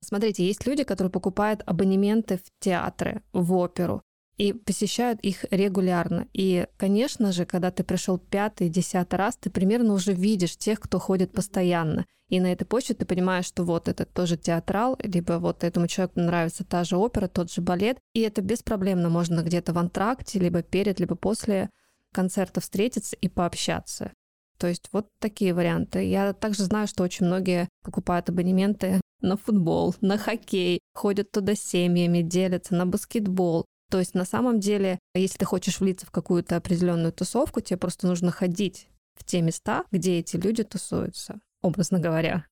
Смотрите, 0.00 0.46
есть 0.46 0.66
люди, 0.66 0.84
которые 0.84 1.10
покупают 1.10 1.62
абонементы 1.66 2.38
в 2.38 2.44
театры, 2.60 3.22
в 3.32 3.52
оперу, 3.54 4.02
и 4.38 4.52
посещают 4.52 5.20
их 5.20 5.44
регулярно. 5.50 6.26
И, 6.32 6.66
конечно 6.76 7.32
же, 7.32 7.44
когда 7.44 7.70
ты 7.70 7.84
пришел 7.84 8.18
пятый, 8.18 8.68
десятый 8.68 9.18
раз, 9.18 9.36
ты 9.36 9.50
примерно 9.50 9.92
уже 9.92 10.12
видишь 10.12 10.56
тех, 10.56 10.80
кто 10.80 10.98
ходит 10.98 11.32
постоянно. 11.32 12.06
И 12.28 12.40
на 12.40 12.52
этой 12.52 12.64
почве 12.64 12.94
ты 12.94 13.04
понимаешь, 13.04 13.46
что 13.46 13.64
вот 13.64 13.88
это 13.88 14.04
тоже 14.04 14.36
театрал, 14.36 14.96
либо 15.02 15.34
вот 15.34 15.64
этому 15.64 15.88
человеку 15.88 16.20
нравится 16.20 16.64
та 16.64 16.84
же 16.84 16.96
опера, 16.96 17.26
тот 17.26 17.50
же 17.50 17.62
балет. 17.62 17.98
И 18.12 18.20
это 18.20 18.42
беспроблемно 18.42 19.08
можно 19.08 19.42
где-то 19.42 19.72
в 19.72 19.78
антракте, 19.78 20.38
либо 20.38 20.62
перед, 20.62 21.00
либо 21.00 21.14
после 21.14 21.70
концерта 22.12 22.60
встретиться 22.60 23.16
и 23.16 23.28
пообщаться. 23.28 24.12
То 24.58 24.66
есть 24.66 24.88
вот 24.92 25.08
такие 25.20 25.54
варианты. 25.54 26.04
Я 26.04 26.32
также 26.32 26.64
знаю, 26.64 26.86
что 26.86 27.02
очень 27.02 27.26
многие 27.26 27.68
покупают 27.82 28.28
абонементы 28.28 29.00
на 29.20 29.36
футбол, 29.36 29.94
на 30.00 30.18
хоккей, 30.18 30.80
ходят 30.94 31.30
туда 31.30 31.54
семьями, 31.54 32.22
делятся 32.22 32.74
на 32.74 32.86
баскетбол. 32.86 33.64
То 33.90 33.98
есть 33.98 34.14
на 34.14 34.24
самом 34.24 34.60
деле, 34.60 34.98
если 35.14 35.38
ты 35.38 35.44
хочешь 35.44 35.80
влиться 35.80 36.06
в 36.06 36.10
какую-то 36.10 36.56
определенную 36.56 37.12
тусовку, 37.12 37.60
тебе 37.60 37.78
просто 37.78 38.06
нужно 38.06 38.30
ходить 38.30 38.88
в 39.14 39.24
те 39.24 39.40
места, 39.40 39.84
где 39.90 40.18
эти 40.18 40.36
люди 40.36 40.62
тусуются, 40.62 41.40
образно 41.62 41.98
говоря. 41.98 42.44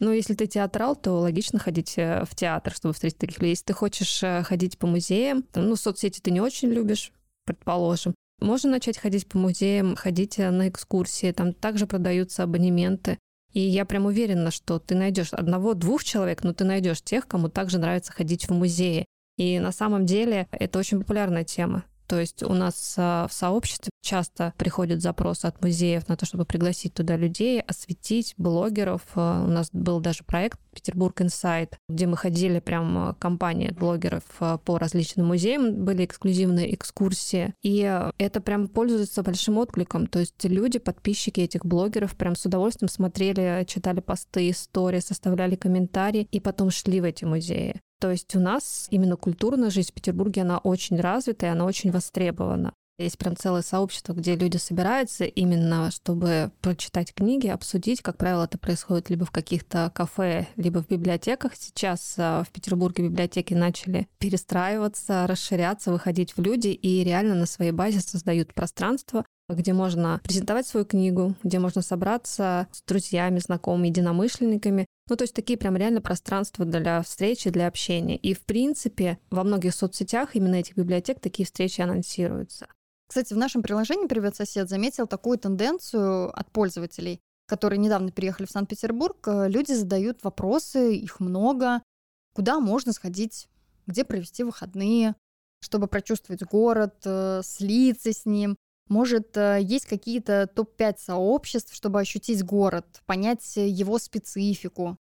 Ну, 0.00 0.10
если 0.10 0.34
ты 0.34 0.48
театрал, 0.48 0.96
то 0.96 1.12
логично 1.20 1.60
ходить 1.60 1.94
э, 1.96 2.24
в 2.24 2.34
театр, 2.34 2.74
чтобы 2.74 2.92
встретить 2.92 3.18
таких 3.18 3.38
людей. 3.38 3.50
Если 3.50 3.66
ты 3.66 3.72
хочешь 3.72 4.20
э, 4.24 4.42
ходить 4.42 4.76
по 4.76 4.88
музеям, 4.88 5.44
ну, 5.54 5.76
соцсети 5.76 6.20
ты 6.20 6.32
не 6.32 6.40
очень 6.40 6.70
любишь, 6.70 7.12
предположим, 7.44 8.12
можно 8.40 8.72
начать 8.72 8.98
ходить 8.98 9.28
по 9.28 9.38
музеям, 9.38 9.94
ходить 9.94 10.40
э, 10.40 10.50
на 10.50 10.68
экскурсии, 10.68 11.30
там 11.30 11.52
также 11.52 11.86
продаются 11.86 12.42
абонементы. 12.42 13.18
И 13.52 13.60
я 13.60 13.84
прям 13.84 14.06
уверена, 14.06 14.50
что 14.50 14.80
ты 14.80 14.96
найдешь 14.96 15.32
одного-двух 15.32 16.02
человек, 16.02 16.42
но 16.42 16.52
ты 16.52 16.64
найдешь 16.64 17.02
тех, 17.02 17.28
кому 17.28 17.48
также 17.48 17.78
нравится 17.78 18.12
ходить 18.12 18.48
в 18.48 18.52
музеи. 18.52 19.04
И 19.36 19.58
на 19.58 19.72
самом 19.72 20.06
деле 20.06 20.48
это 20.50 20.78
очень 20.78 21.00
популярная 21.00 21.44
тема. 21.44 21.84
То 22.12 22.20
есть 22.20 22.42
у 22.42 22.52
нас 22.52 22.94
а, 22.98 23.26
в 23.26 23.32
сообществе 23.32 23.90
часто 24.02 24.52
приходят 24.58 25.00
запросы 25.00 25.46
от 25.46 25.62
музеев 25.62 26.08
на 26.08 26.16
то, 26.18 26.26
чтобы 26.26 26.44
пригласить 26.44 26.92
туда 26.92 27.16
людей, 27.16 27.62
осветить 27.62 28.34
блогеров. 28.36 29.00
А, 29.14 29.42
у 29.42 29.46
нас 29.46 29.70
был 29.72 29.98
даже 29.98 30.22
проект 30.22 30.60
Петербург 30.74 31.22
Инсайт, 31.22 31.78
где 31.88 32.06
мы 32.06 32.18
ходили 32.18 32.60
прям 32.60 32.98
а, 32.98 33.14
компания 33.14 33.72
блогеров 33.72 34.24
по 34.64 34.78
различным 34.78 35.28
музеям, 35.28 35.86
были 35.86 36.04
эксклюзивные 36.04 36.74
экскурсии. 36.74 37.54
И 37.62 38.10
это 38.18 38.42
прям 38.42 38.68
пользуется 38.68 39.22
большим 39.22 39.56
откликом. 39.56 40.06
То 40.06 40.18
есть 40.18 40.44
люди, 40.44 40.78
подписчики 40.78 41.40
этих 41.40 41.64
блогеров 41.64 42.14
прям 42.16 42.36
с 42.36 42.44
удовольствием 42.44 42.90
смотрели, 42.90 43.64
читали 43.66 44.00
посты, 44.00 44.50
истории, 44.50 45.00
составляли 45.00 45.56
комментарии 45.56 46.28
и 46.30 46.40
потом 46.40 46.70
шли 46.70 47.00
в 47.00 47.04
эти 47.04 47.24
музеи. 47.24 47.80
То 48.02 48.10
есть 48.10 48.34
у 48.34 48.40
нас 48.40 48.88
именно 48.90 49.14
культурная 49.14 49.70
жизнь 49.70 49.90
в 49.90 49.92
Петербурге, 49.92 50.42
она 50.42 50.58
очень 50.58 50.98
развита 50.98 51.46
и 51.46 51.50
она 51.50 51.64
очень 51.64 51.92
востребована. 51.92 52.72
Есть 52.98 53.16
прям 53.16 53.36
целое 53.36 53.62
сообщество, 53.62 54.12
где 54.12 54.34
люди 54.34 54.56
собираются 54.56 55.24
именно, 55.24 55.92
чтобы 55.92 56.50
прочитать 56.60 57.14
книги, 57.14 57.46
обсудить. 57.46 58.02
Как 58.02 58.16
правило, 58.16 58.42
это 58.42 58.58
происходит 58.58 59.08
либо 59.08 59.24
в 59.24 59.30
каких-то 59.30 59.92
кафе, 59.94 60.48
либо 60.56 60.82
в 60.82 60.88
библиотеках. 60.88 61.52
Сейчас 61.54 62.16
а, 62.18 62.42
в 62.42 62.50
Петербурге 62.50 63.04
библиотеки 63.04 63.54
начали 63.54 64.08
перестраиваться, 64.18 65.28
расширяться, 65.28 65.92
выходить 65.92 66.36
в 66.36 66.42
люди 66.42 66.68
и 66.68 67.04
реально 67.04 67.36
на 67.36 67.46
своей 67.46 67.70
базе 67.70 68.00
создают 68.00 68.52
пространство, 68.52 69.24
где 69.54 69.72
можно 69.72 70.20
презентовать 70.24 70.66
свою 70.66 70.86
книгу, 70.86 71.34
где 71.42 71.58
можно 71.58 71.82
собраться 71.82 72.68
с 72.72 72.82
друзьями, 72.82 73.38
знакомыми, 73.38 73.88
единомышленниками. 73.88 74.86
Ну, 75.08 75.16
то 75.16 75.24
есть 75.24 75.34
такие 75.34 75.58
прям 75.58 75.76
реально 75.76 76.00
пространства 76.00 76.64
для 76.64 77.02
встречи, 77.02 77.50
для 77.50 77.66
общения. 77.66 78.16
И, 78.16 78.34
в 78.34 78.40
принципе, 78.40 79.18
во 79.30 79.44
многих 79.44 79.74
соцсетях 79.74 80.34
именно 80.36 80.56
этих 80.56 80.76
библиотек 80.76 81.20
такие 81.20 81.44
встречи 81.44 81.80
анонсируются. 81.80 82.66
Кстати, 83.08 83.34
в 83.34 83.36
нашем 83.36 83.62
приложении 83.62 84.06
«Привет, 84.06 84.36
сосед» 84.36 84.70
заметил 84.70 85.06
такую 85.06 85.38
тенденцию 85.38 86.30
от 86.38 86.50
пользователей, 86.50 87.20
которые 87.46 87.78
недавно 87.78 88.10
переехали 88.10 88.46
в 88.46 88.50
Санкт-Петербург. 88.50 89.18
Люди 89.26 89.72
задают 89.72 90.24
вопросы, 90.24 90.96
их 90.96 91.20
много. 91.20 91.82
Куда 92.34 92.58
можно 92.58 92.92
сходить? 92.94 93.48
Где 93.86 94.04
провести 94.04 94.44
выходные? 94.44 95.14
Чтобы 95.60 95.88
прочувствовать 95.88 96.42
город, 96.42 96.94
э, 97.04 97.42
слиться 97.44 98.12
с 98.12 98.24
ним. 98.24 98.56
Может, 98.92 99.38
э, 99.38 99.58
есть 99.62 99.86
какие-то 99.86 100.46
топ-5 100.54 100.96
сообществ, 100.98 101.74
чтобы 101.74 101.98
ощутить 101.98 102.44
город, 102.44 102.84
понять 103.06 103.56
его 103.56 103.98
специфику? 103.98 104.98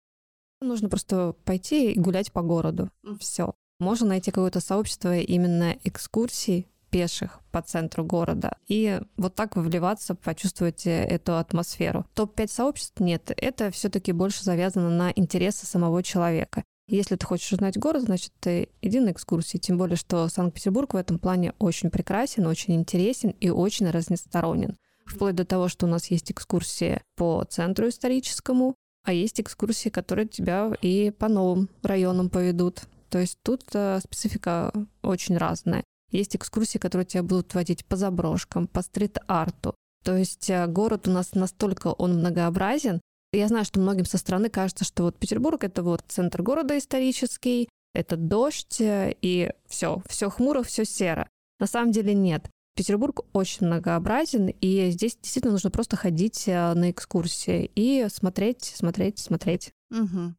Нужно 0.61 0.87
просто 0.87 1.35
пойти 1.43 1.91
и 1.91 1.99
гулять 1.99 2.31
по 2.31 2.41
городу. 2.41 2.89
Все. 3.19 3.53
Можно 3.79 4.07
найти 4.07 4.31
какое-то 4.31 4.61
сообщество 4.61 5.17
именно 5.17 5.75
экскурсий 5.83 6.69
пеших 6.89 7.41
по 7.51 7.61
центру 7.61 8.05
города. 8.05 8.55
И 8.69 9.01
вот 9.17 9.35
так 9.35 9.57
вливаться, 9.57 10.15
почувствовать 10.15 10.87
э, 10.87 11.03
эту 11.03 11.35
атмосферу. 11.35 12.05
Топ-5 12.13 12.47
сообществ 12.47 13.01
нет. 13.01 13.29
Это 13.35 13.71
все 13.71 13.89
таки 13.89 14.13
больше 14.13 14.45
завязано 14.45 14.89
на 14.89 15.11
интересы 15.11 15.65
самого 15.65 16.01
человека. 16.01 16.63
Если 16.91 17.15
ты 17.15 17.25
хочешь 17.25 17.53
узнать 17.53 17.77
город, 17.77 18.03
значит, 18.03 18.33
ты 18.41 18.67
иди 18.81 18.99
на 18.99 19.13
экскурсии. 19.13 19.57
Тем 19.57 19.77
более, 19.77 19.95
что 19.95 20.27
Санкт-Петербург 20.27 20.93
в 20.93 20.97
этом 20.97 21.19
плане 21.19 21.53
очень 21.57 21.89
прекрасен, 21.89 22.45
очень 22.45 22.75
интересен 22.75 23.29
и 23.39 23.49
очень 23.49 23.89
разносторонен. 23.89 24.75
Вплоть 25.05 25.35
до 25.35 25.45
того, 25.45 25.69
что 25.69 25.85
у 25.85 25.89
нас 25.89 26.07
есть 26.07 26.33
экскурсии 26.33 26.99
по 27.15 27.45
центру 27.49 27.87
историческому, 27.87 28.75
а 29.05 29.13
есть 29.13 29.39
экскурсии, 29.39 29.87
которые 29.87 30.27
тебя 30.27 30.73
и 30.81 31.11
по 31.11 31.29
новым 31.29 31.69
районам 31.81 32.29
поведут. 32.29 32.81
То 33.09 33.19
есть 33.19 33.37
тут 33.41 33.63
э, 33.73 34.01
специфика 34.03 34.73
очень 35.01 35.37
разная. 35.37 35.85
Есть 36.11 36.35
экскурсии, 36.35 36.77
которые 36.77 37.05
тебя 37.05 37.23
будут 37.23 37.53
водить 37.53 37.85
по 37.85 37.95
заброшкам, 37.95 38.67
по 38.67 38.81
стрит-арту. 38.81 39.75
То 40.03 40.17
есть 40.17 40.49
э, 40.49 40.67
город 40.67 41.07
у 41.07 41.11
нас 41.11 41.35
настолько 41.35 41.87
он 41.87 42.17
многообразен, 42.17 42.99
я 43.37 43.47
знаю, 43.47 43.65
что 43.65 43.79
многим 43.79 44.05
со 44.05 44.17
стороны 44.17 44.49
кажется, 44.49 44.83
что 44.83 45.03
вот 45.03 45.17
Петербург 45.17 45.63
это 45.63 45.83
вот 45.83 46.03
центр 46.07 46.41
города 46.41 46.77
исторический, 46.77 47.69
это 47.93 48.17
дождь, 48.17 48.81
э, 48.81 49.13
и 49.21 49.51
все, 49.67 50.01
все 50.07 50.29
хмуро, 50.29 50.63
все 50.63 50.85
серо. 50.85 51.29
На 51.59 51.67
самом 51.67 51.91
деле 51.91 52.13
нет. 52.13 52.49
Петербург 52.75 53.21
очень 53.33 53.67
многообразен, 53.67 54.47
и 54.47 54.89
здесь 54.91 55.17
действительно 55.21 55.51
нужно 55.51 55.71
просто 55.71 55.97
ходить 55.97 56.47
э, 56.47 56.73
на 56.73 56.91
экскурсии 56.91 57.69
и 57.75 58.07
смотреть, 58.09 58.63
смотреть, 58.63 59.19
смотреть. 59.19 59.73
Угу. 59.91 60.35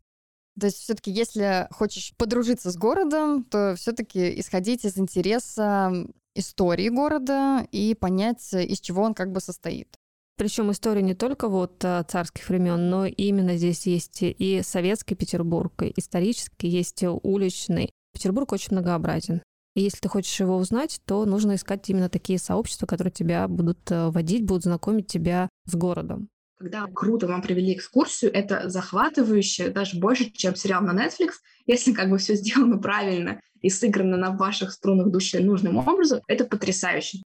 То 0.61 0.66
есть 0.66 0.78
все-таки, 0.78 1.11
если 1.11 1.66
хочешь 1.70 2.14
подружиться 2.16 2.70
с 2.70 2.76
городом, 2.76 3.44
то 3.44 3.75
все-таки 3.76 4.38
исходить 4.38 4.84
из 4.84 4.99
интереса 4.99 5.92
истории 6.34 6.88
города 6.88 7.66
и 7.70 7.94
понять, 7.94 8.52
из 8.52 8.80
чего 8.80 9.02
он 9.02 9.14
как 9.14 9.32
бы 9.32 9.40
состоит. 9.40 9.99
Причем 10.42 10.72
история 10.72 11.02
не 11.02 11.14
только 11.14 11.46
вот 11.46 11.84
э, 11.84 12.02
царских 12.08 12.49
времен, 12.49 12.90
но 12.90 13.06
именно 13.06 13.56
здесь 13.56 13.87
есть 13.87 14.18
и 14.22 14.61
советский 14.64 15.14
Петербург, 15.14 15.72
и 15.84 15.92
исторический, 15.94 16.66
есть 16.66 17.04
уличный. 17.04 17.92
Петербург 18.12 18.50
очень 18.50 18.72
многообразен. 18.72 19.40
И 19.76 19.82
если 19.82 20.00
ты 20.00 20.08
хочешь 20.08 20.40
его 20.40 20.56
узнать, 20.56 21.00
то 21.06 21.25
нужно 21.26 21.54
искать 21.54 21.88
именно 21.88 22.08
такие 22.08 22.40
сообщества, 22.40 22.87
которые 22.87 23.12
тебя 23.12 23.46
будут 23.46 23.88
э, 23.92 24.08
водить, 24.08 24.44
будут 24.44 24.64
знакомить 24.64 25.06
тебя 25.06 25.49
с 25.66 25.76
городом. 25.76 26.28
когда 26.58 26.88
круто 26.92 27.28
вам 27.28 27.40
провели 27.40 27.75
экскурсию, 27.75 28.34
это 28.34 28.68
захватывающе, 28.68 29.70
даже 29.70 30.00
больше, 30.00 30.28
чем 30.32 30.56
сериал 30.56 30.82
на 30.82 30.90
Netflix. 30.90 31.34
Если 31.66 31.92
как 31.92 32.11
бы 32.11 32.18
все 32.18 32.34
сделано 32.34 32.78
правильно 32.78 33.40
и 33.61 33.70
сыграно 33.70 34.16
на 34.16 34.32
ваших 34.37 34.72
струнах 34.72 35.12
души 35.12 35.38
нужным 35.38 35.76
образом, 35.76 36.20
это 36.26 36.44
потрясающе. 36.44 37.18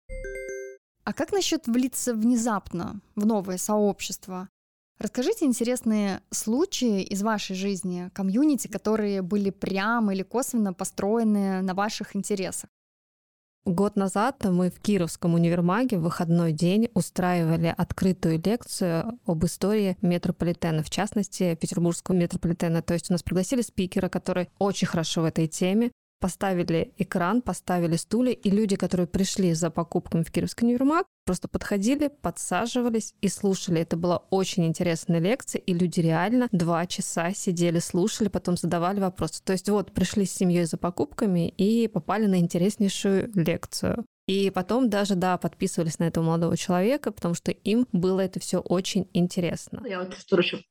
А 1.04 1.12
как 1.12 1.32
насчет 1.32 1.66
влиться 1.66 2.14
внезапно 2.14 3.00
в 3.14 3.26
новое 3.26 3.58
сообщество? 3.58 4.48
Расскажите 4.98 5.44
интересные 5.44 6.22
случаи 6.30 7.02
из 7.02 7.22
вашей 7.22 7.54
жизни, 7.54 8.10
комьюнити, 8.14 8.68
которые 8.68 9.20
были 9.20 9.50
прямо 9.50 10.14
или 10.14 10.22
косвенно 10.22 10.72
построены 10.72 11.60
на 11.60 11.74
ваших 11.74 12.16
интересах. 12.16 12.70
Год 13.66 13.96
назад 13.96 14.44
мы 14.44 14.70
в 14.70 14.78
Кировском 14.80 15.34
универмаге 15.34 15.98
в 15.98 16.02
выходной 16.02 16.52
день 16.52 16.90
устраивали 16.94 17.74
открытую 17.76 18.40
лекцию 18.44 19.18
об 19.26 19.44
истории 19.44 19.96
метрополитена, 20.02 20.82
в 20.82 20.90
частности, 20.90 21.54
петербургского 21.54 22.14
метрополитена. 22.14 22.82
То 22.82 22.94
есть 22.94 23.10
у 23.10 23.14
нас 23.14 23.22
пригласили 23.22 23.62
спикера, 23.62 24.08
который 24.08 24.50
очень 24.58 24.86
хорошо 24.86 25.22
в 25.22 25.24
этой 25.24 25.48
теме 25.48 25.92
поставили 26.24 26.94
экран, 26.96 27.42
поставили 27.42 27.96
стулья, 27.96 28.32
и 28.32 28.48
люди, 28.48 28.76
которые 28.76 29.06
пришли 29.06 29.52
за 29.52 29.68
покупками 29.68 30.22
в 30.22 30.30
Кировский 30.30 30.66
универмаг, 30.66 31.06
просто 31.26 31.48
подходили, 31.48 32.08
подсаживались 32.08 33.12
и 33.20 33.28
слушали. 33.28 33.82
Это 33.82 33.98
была 33.98 34.22
очень 34.30 34.64
интересная 34.64 35.20
лекция, 35.20 35.60
и 35.60 35.74
люди 35.74 36.00
реально 36.00 36.48
два 36.50 36.86
часа 36.86 37.34
сидели, 37.34 37.78
слушали, 37.78 38.28
потом 38.28 38.56
задавали 38.56 39.00
вопросы. 39.00 39.42
То 39.44 39.52
есть 39.52 39.68
вот 39.68 39.92
пришли 39.92 40.24
с 40.24 40.32
семьей 40.32 40.64
за 40.64 40.78
покупками 40.78 41.50
и 41.58 41.88
попали 41.88 42.24
на 42.24 42.38
интереснейшую 42.38 43.30
лекцию. 43.34 44.06
И 44.26 44.50
потом 44.50 44.88
даже, 44.88 45.16
да, 45.16 45.36
подписывались 45.36 45.98
на 45.98 46.04
этого 46.04 46.24
молодого 46.24 46.56
человека, 46.56 47.12
потому 47.12 47.34
что 47.34 47.50
им 47.50 47.86
было 47.92 48.20
это 48.20 48.40
все 48.40 48.58
очень 48.58 49.08
интересно. 49.12 49.82
Я 49.86 50.00
вот 50.00 50.16
тоже 50.28 50.64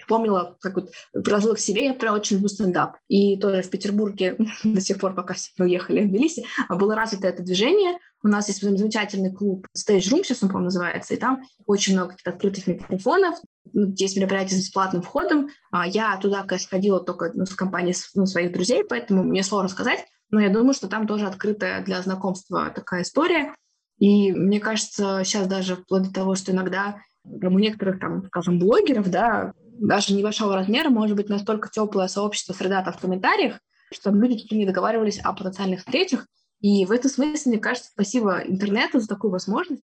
вспомнила, 0.00 0.56
как 0.60 0.74
вот 0.74 0.90
приложила 1.12 1.54
к 1.54 1.60
себе, 1.60 1.86
я 1.86 1.94
прям 1.94 2.14
очень 2.14 2.36
люблю 2.36 2.48
стендап. 2.48 2.96
И 3.08 3.38
тоже 3.38 3.62
в 3.62 3.70
Петербурге 3.70 4.36
до 4.64 4.80
сих 4.80 4.98
пор, 4.98 5.14
пока 5.14 5.34
все 5.34 5.50
уехали 5.58 6.04
в 6.04 6.08
Тбилиси, 6.08 6.44
было 6.68 6.96
развито 6.96 7.28
это 7.28 7.42
движение. 7.42 7.98
У 8.24 8.28
нас 8.28 8.48
есть 8.48 8.60
замечательный 8.60 9.32
клуб 9.32 9.68
Stage 9.76 10.10
Room, 10.10 10.24
сейчас 10.24 10.42
он, 10.42 10.48
по-моему, 10.48 10.64
называется, 10.64 11.14
и 11.14 11.16
там 11.16 11.42
очень 11.64 11.92
много 11.92 12.10
каких-то 12.10 12.30
открытых 12.30 12.66
микрофонов, 12.66 13.36
есть 13.72 14.16
мероприятия 14.16 14.56
с 14.56 14.58
бесплатным 14.58 15.02
входом. 15.02 15.48
А 15.70 15.86
я 15.86 16.16
туда, 16.16 16.42
конечно, 16.42 16.70
ходила 16.70 16.98
только 16.98 17.30
ну, 17.34 17.46
с 17.46 17.54
компанией 17.54 17.94
ну, 18.14 18.26
своих 18.26 18.52
друзей, 18.52 18.82
поэтому 18.88 19.22
мне 19.22 19.44
сложно 19.44 19.68
сказать, 19.68 20.06
но 20.36 20.42
я 20.42 20.50
думаю, 20.50 20.74
что 20.74 20.86
там 20.86 21.06
тоже 21.06 21.26
открытая 21.26 21.82
для 21.82 22.02
знакомства 22.02 22.68
такая 22.68 23.04
история. 23.04 23.54
И 23.98 24.32
мне 24.32 24.60
кажется, 24.60 25.22
сейчас 25.24 25.46
даже 25.46 25.76
вплоть 25.76 26.02
до 26.02 26.12
того, 26.12 26.34
что 26.34 26.52
иногда 26.52 27.00
там, 27.40 27.54
у 27.54 27.58
некоторых, 27.58 27.98
там, 27.98 28.26
скажем, 28.26 28.58
блогеров, 28.58 29.10
да, 29.10 29.54
даже 29.78 30.12
небольшого 30.12 30.54
размера 30.54 30.90
может 30.90 31.16
быть 31.16 31.30
настолько 31.30 31.70
теплое 31.70 32.08
сообщество 32.08 32.52
среда 32.52 32.82
в 32.82 33.00
комментариях, 33.00 33.60
что 33.90 34.10
люди 34.10 34.54
не 34.54 34.66
договаривались 34.66 35.18
о 35.20 35.32
потенциальных 35.32 35.80
встречах. 35.80 36.26
И 36.60 36.84
в 36.84 36.92
этом 36.92 37.10
смысле, 37.10 37.52
мне 37.52 37.58
кажется, 37.58 37.88
спасибо 37.90 38.40
интернету 38.40 39.00
за 39.00 39.08
такую 39.08 39.30
возможность. 39.30 39.84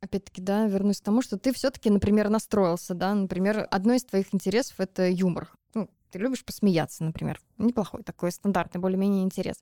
Опять-таки, 0.00 0.40
да, 0.40 0.68
вернусь 0.68 1.00
к 1.00 1.04
тому, 1.04 1.20
что 1.20 1.36
ты 1.36 1.52
все-таки, 1.52 1.90
например, 1.90 2.28
настроился, 2.28 2.94
да, 2.94 3.12
например, 3.12 3.66
одно 3.72 3.94
из 3.94 4.04
твоих 4.04 4.32
интересов 4.32 4.78
это 4.78 5.08
юмор. 5.08 5.52
Ну, 5.74 5.90
ты 6.14 6.20
любишь 6.20 6.44
посмеяться, 6.44 7.02
например. 7.02 7.40
Неплохой 7.58 8.04
такой 8.04 8.30
стандартный, 8.30 8.80
более-менее 8.80 9.24
интерес. 9.24 9.56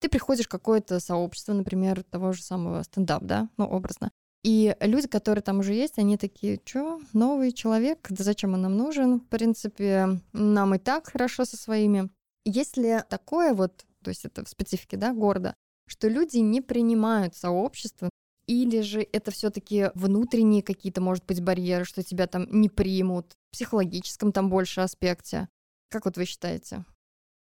Ты 0.00 0.08
приходишь 0.08 0.46
в 0.46 0.48
какое-то 0.48 1.00
сообщество, 1.00 1.52
например, 1.52 2.02
того 2.02 2.32
же 2.32 2.42
самого 2.42 2.82
стендап, 2.82 3.24
да, 3.24 3.50
ну, 3.58 3.66
образно. 3.66 4.10
И 4.42 4.74
люди, 4.80 5.06
которые 5.06 5.42
там 5.42 5.58
уже 5.58 5.74
есть, 5.74 5.98
они 5.98 6.16
такие, 6.16 6.58
что, 6.64 6.98
новый 7.12 7.52
человек, 7.52 8.06
да 8.08 8.24
зачем 8.24 8.54
он 8.54 8.62
нам 8.62 8.78
нужен? 8.78 9.20
В 9.20 9.26
принципе, 9.26 10.18
нам 10.32 10.74
и 10.74 10.78
так 10.78 11.10
хорошо 11.10 11.44
со 11.44 11.58
своими. 11.58 12.08
Есть 12.46 12.78
ли 12.78 13.00
такое 13.10 13.52
вот, 13.52 13.84
то 14.02 14.08
есть 14.08 14.24
это 14.24 14.46
в 14.46 14.48
специфике, 14.48 14.96
да, 14.96 15.12
города, 15.12 15.54
что 15.86 16.08
люди 16.08 16.38
не 16.38 16.62
принимают 16.62 17.36
сообщество, 17.36 18.08
или 18.46 18.80
же 18.80 19.06
это 19.12 19.30
все-таки 19.30 19.90
внутренние 19.94 20.62
какие-то, 20.62 21.02
может 21.02 21.26
быть, 21.26 21.42
барьеры, 21.42 21.84
что 21.84 22.02
тебя 22.02 22.26
там 22.26 22.46
не 22.50 22.70
примут, 22.70 23.36
в 23.50 23.52
психологическом 23.52 24.32
там 24.32 24.48
больше 24.48 24.80
аспекте? 24.80 25.48
Как 25.88 26.04
вот 26.04 26.16
вы 26.16 26.24
считаете? 26.24 26.84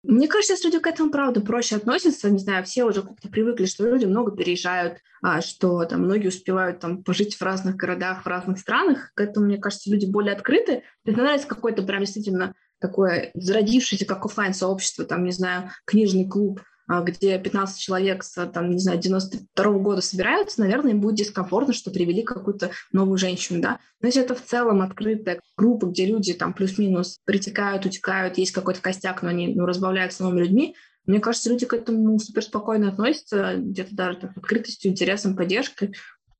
Мне 0.04 0.28
кажется, 0.28 0.58
что 0.58 0.68
люди 0.68 0.80
к 0.80 0.88
этому, 0.88 1.12
правда, 1.12 1.40
проще 1.40 1.78
относятся. 1.78 2.30
Не 2.30 2.40
знаю, 2.40 2.66
все 2.66 2.84
уже 2.84 3.04
как-то 3.04 3.30
привыкли, 3.30 3.66
что 3.66 3.88
люди 3.88 4.04
много 4.04 4.36
переезжают, 4.36 4.98
а, 5.22 5.42
что 5.42 5.86
там 5.86 6.02
многие 6.02 6.28
успевают 6.28 6.80
там 6.82 7.04
пожить 7.04 7.36
в 7.36 7.42
разных 7.42 7.78
городах, 7.78 8.24
в 8.24 8.28
разных 8.28 8.60
странах. 8.60 9.14
К 9.16 9.22
этому, 9.22 9.46
мне 9.46 9.58
кажется, 9.58 9.90
люди 9.90 10.06
более 10.06 10.34
открыты. 10.34 10.84
Если 11.06 11.22
нравится 11.22 11.48
какой-то 11.48 11.84
прям 11.84 12.02
действительно 12.02 12.54
такое 12.80 13.32
зародившееся, 13.34 14.06
как 14.06 14.26
офлайн 14.26 14.54
сообщество, 14.54 15.06
там, 15.06 15.24
не 15.24 15.32
знаю, 15.32 15.70
книжный 15.86 16.28
клуб, 16.28 16.62
где 16.88 17.40
15 17.40 17.80
человек 17.80 18.24
с, 18.24 18.46
там, 18.48 18.72
не 18.72 18.80
знаю, 18.80 19.00
92 19.00 19.66
-го 19.66 19.80
года 19.80 20.02
собираются, 20.02 20.62
наверное, 20.62 20.92
им 20.92 21.02
будет 21.02 21.16
дискомфортно, 21.16 21.74
что 21.74 21.92
привели 21.92 22.24
какую-то 22.24 22.72
новую 22.92 23.18
женщину, 23.18 23.62
да. 23.62 23.80
Но 24.02 24.08
если 24.08 24.22
это 24.22 24.36
в 24.36 24.44
целом 24.44 24.82
открытая 24.82 25.40
группа, 25.58 25.86
где 25.86 26.06
люди 26.06 26.34
там 26.34 26.54
плюс-минус 26.54 27.20
притекают, 27.26 27.86
утекают, 27.86 28.38
есть 28.38 28.52
какой-то 28.52 28.82
костяк, 28.82 29.24
но 29.24 29.30
они 29.30 29.56
ну, 29.56 29.66
разбавляются 29.66 30.24
новыми 30.24 30.42
людьми, 30.42 30.76
мне 31.06 31.20
кажется, 31.20 31.50
люди 31.50 31.66
к 31.66 31.74
этому 31.74 32.18
супер 32.20 32.44
спокойно 32.44 32.90
относятся, 32.90 33.56
где-то 33.58 33.94
даже 33.96 34.20
так, 34.20 34.38
открытостью, 34.38 34.92
интересом, 34.92 35.36
поддержкой. 35.36 35.94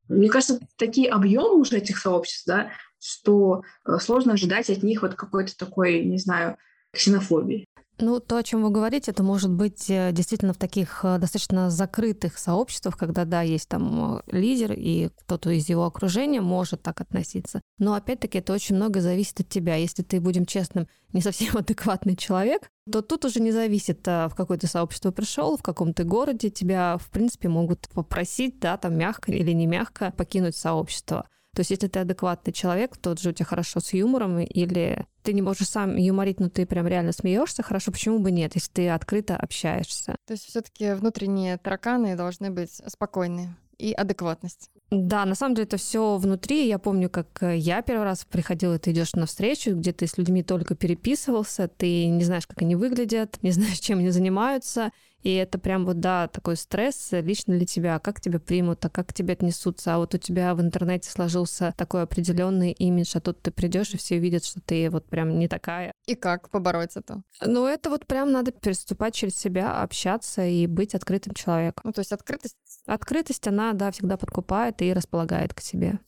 Мне 0.08 0.30
кажется, 0.30 0.60
такие 0.78 1.10
объемы 1.10 1.60
уже 1.60 1.78
этих 1.78 1.98
сообществ, 1.98 2.46
да, 2.48 2.72
что 3.00 3.64
э, 3.86 3.98
сложно 4.00 4.34
ожидать 4.34 4.70
от 4.70 4.84
них 4.84 5.02
вот 5.02 5.16
какой-то 5.16 5.56
такой, 5.58 6.04
не 6.06 6.18
знаю, 6.18 6.58
ксенофобии. 6.94 7.66
Ну, 8.00 8.20
то, 8.20 8.38
о 8.38 8.44
чем 8.44 8.64
вы 8.64 8.72
говорите, 8.72 9.12
это 9.12 9.22
может 9.22 9.52
быть 9.52 9.88
э, 9.88 10.12
действительно 10.12 10.54
в 10.54 10.58
таких 10.58 11.02
э, 11.04 11.20
достаточно 11.20 11.70
закрытых 11.70 12.40
сообществах, 12.40 12.98
когда, 12.98 13.24
да, 13.24 13.44
есть 13.44 13.70
там 13.70 14.16
э, 14.18 14.22
лидер, 14.32 14.74
и 14.76 15.10
кто-то 15.20 15.52
из 15.52 15.70
его 15.70 15.86
окружения 15.86 16.42
может 16.42 16.82
так 16.82 17.02
относиться. 17.02 17.62
Но, 17.78 17.94
опять-таки, 17.94 18.40
это 18.40 18.52
очень 18.54 18.78
много 18.78 19.00
зависит 19.00 19.42
от 19.42 19.50
тебя. 19.50 19.76
Если 19.76 20.02
ты, 20.02 20.20
будем 20.20 20.48
честным, 20.48 20.88
не 21.14 21.22
совсем 21.22 21.56
адекватный 21.58 22.16
человек, 22.16 22.68
то 22.92 23.04
тут 23.04 23.26
уже 23.26 23.40
не 23.40 23.52
зависит, 23.52 24.06
в 24.08 24.34
какое 24.36 24.58
ты 24.58 24.66
сообщество 24.66 25.12
пришел, 25.12 25.56
в 25.56 25.62
каком 25.62 25.94
ты 25.94 26.04
городе, 26.04 26.50
тебя, 26.50 26.98
в 26.98 27.12
принципе, 27.12 27.48
могут 27.48 27.88
попросить, 27.90 28.60
да, 28.60 28.76
там 28.78 28.98
мягко 28.98 29.32
или 29.32 29.52
не 29.52 29.68
мягко 29.68 30.12
покинуть 30.18 30.56
сообщество. 30.56 31.28
То 31.54 31.60
есть, 31.60 31.72
если 31.72 31.88
ты 31.88 32.00
адекватный 32.00 32.52
человек, 32.52 32.98
тот 32.98 33.20
же 33.20 33.30
у 33.30 33.34
тебя 33.34 33.46
хорошо 33.46 33.80
с 33.80 33.94
юмором, 33.94 34.40
или 34.40 35.06
ты 35.22 35.34
не 35.34 35.42
можешь 35.42 35.70
сам 35.70 35.96
юморить, 35.96 36.40
но 36.40 36.50
ты 36.50 36.66
прям 36.66 36.88
реально 36.88 37.12
смеешься, 37.12 37.62
хорошо, 37.64 37.92
почему 37.92 38.20
бы 38.20 38.32
нет, 38.32 38.56
если 38.56 38.72
ты 38.72 38.90
открыто 38.90 39.38
общаешься. 39.38 40.16
То 40.26 40.34
есть 40.34 40.46
все-таки 40.46 40.94
внутренние 40.94 41.58
тараканы 41.58 42.16
должны 42.16 42.50
быть 42.50 42.82
спокойные 42.88 43.56
и 43.78 43.94
адекватность. 43.94 44.70
Да, 44.90 45.26
на 45.26 45.36
самом 45.36 45.56
деле 45.56 45.66
это 45.66 45.78
все 45.78 46.18
внутри. 46.18 46.68
Я 46.68 46.78
помню, 46.78 47.10
как 47.10 47.42
э, 47.42 47.58
я 47.58 47.82
первый 47.82 48.04
раз 48.04 48.26
приходила, 48.26 48.78
ты 48.78 48.92
идешь 48.92 49.14
на 49.14 49.26
встречу, 49.26 49.76
где 49.76 49.92
ты 49.92 50.06
с 50.06 50.18
людьми 50.18 50.44
только 50.44 50.76
переписывался, 50.76 51.68
ты 51.68 52.08
не 52.08 52.24
знаешь, 52.24 52.46
как 52.46 52.62
они 52.62 52.76
выглядят, 52.76 53.40
не 53.42 53.52
знаешь, 53.52 53.80
чем 53.80 54.00
они 54.00 54.10
занимаются, 54.12 54.92
и 55.24 55.34
это 55.36 55.58
прям 55.58 55.86
вот, 55.86 56.02
да, 56.02 56.28
такой 56.28 56.58
стресс 56.58 57.10
лично 57.12 57.56
для 57.56 57.66
тебя. 57.66 57.98
Как 58.00 58.20
тебя 58.20 58.40
примут, 58.40 58.84
а 58.86 58.90
как 58.90 59.08
к 59.08 59.14
тебе 59.14 59.34
отнесутся. 59.34 59.96
А 59.96 59.98
вот 59.98 60.14
у 60.14 60.18
тебя 60.18 60.54
в 60.54 60.62
интернете 60.62 61.10
сложился 61.10 61.74
такой 61.78 62.04
определенный 62.04 62.72
имидж, 62.74 63.14
а 63.16 63.22
тут 63.22 63.42
ты 63.42 63.50
придешь 63.52 63.94
и 63.94 63.98
все 63.98 64.20
видят, 64.20 64.44
что 64.44 64.60
ты 64.60 64.90
вот 64.90 65.06
прям 65.06 65.40
не 65.40 65.48
такая. 65.48 65.94
И 66.06 66.16
как 66.16 66.50
побороть 66.50 66.98
это? 66.98 67.24
Ну, 67.42 67.66
это 67.66 67.90
вот 67.90 68.06
прям 68.06 68.34
надо 68.34 68.52
переступать 68.52 69.16
через 69.16 69.36
себя, 69.36 69.82
общаться 69.82 70.46
и 70.46 70.68
быть 70.68 70.94
открытым 70.94 71.34
человеком. 71.34 71.84
Ну, 71.86 71.94
то 71.94 72.00
есть 72.00 72.12
открытость? 72.12 72.58
Открытость, 72.86 73.48
она, 73.48 73.72
да, 73.72 73.92
всегда 73.92 74.18
подкупает 74.18 74.82
и 74.82 74.92
располагает 74.92 75.54
к 75.54 75.62
себе. 75.62 76.00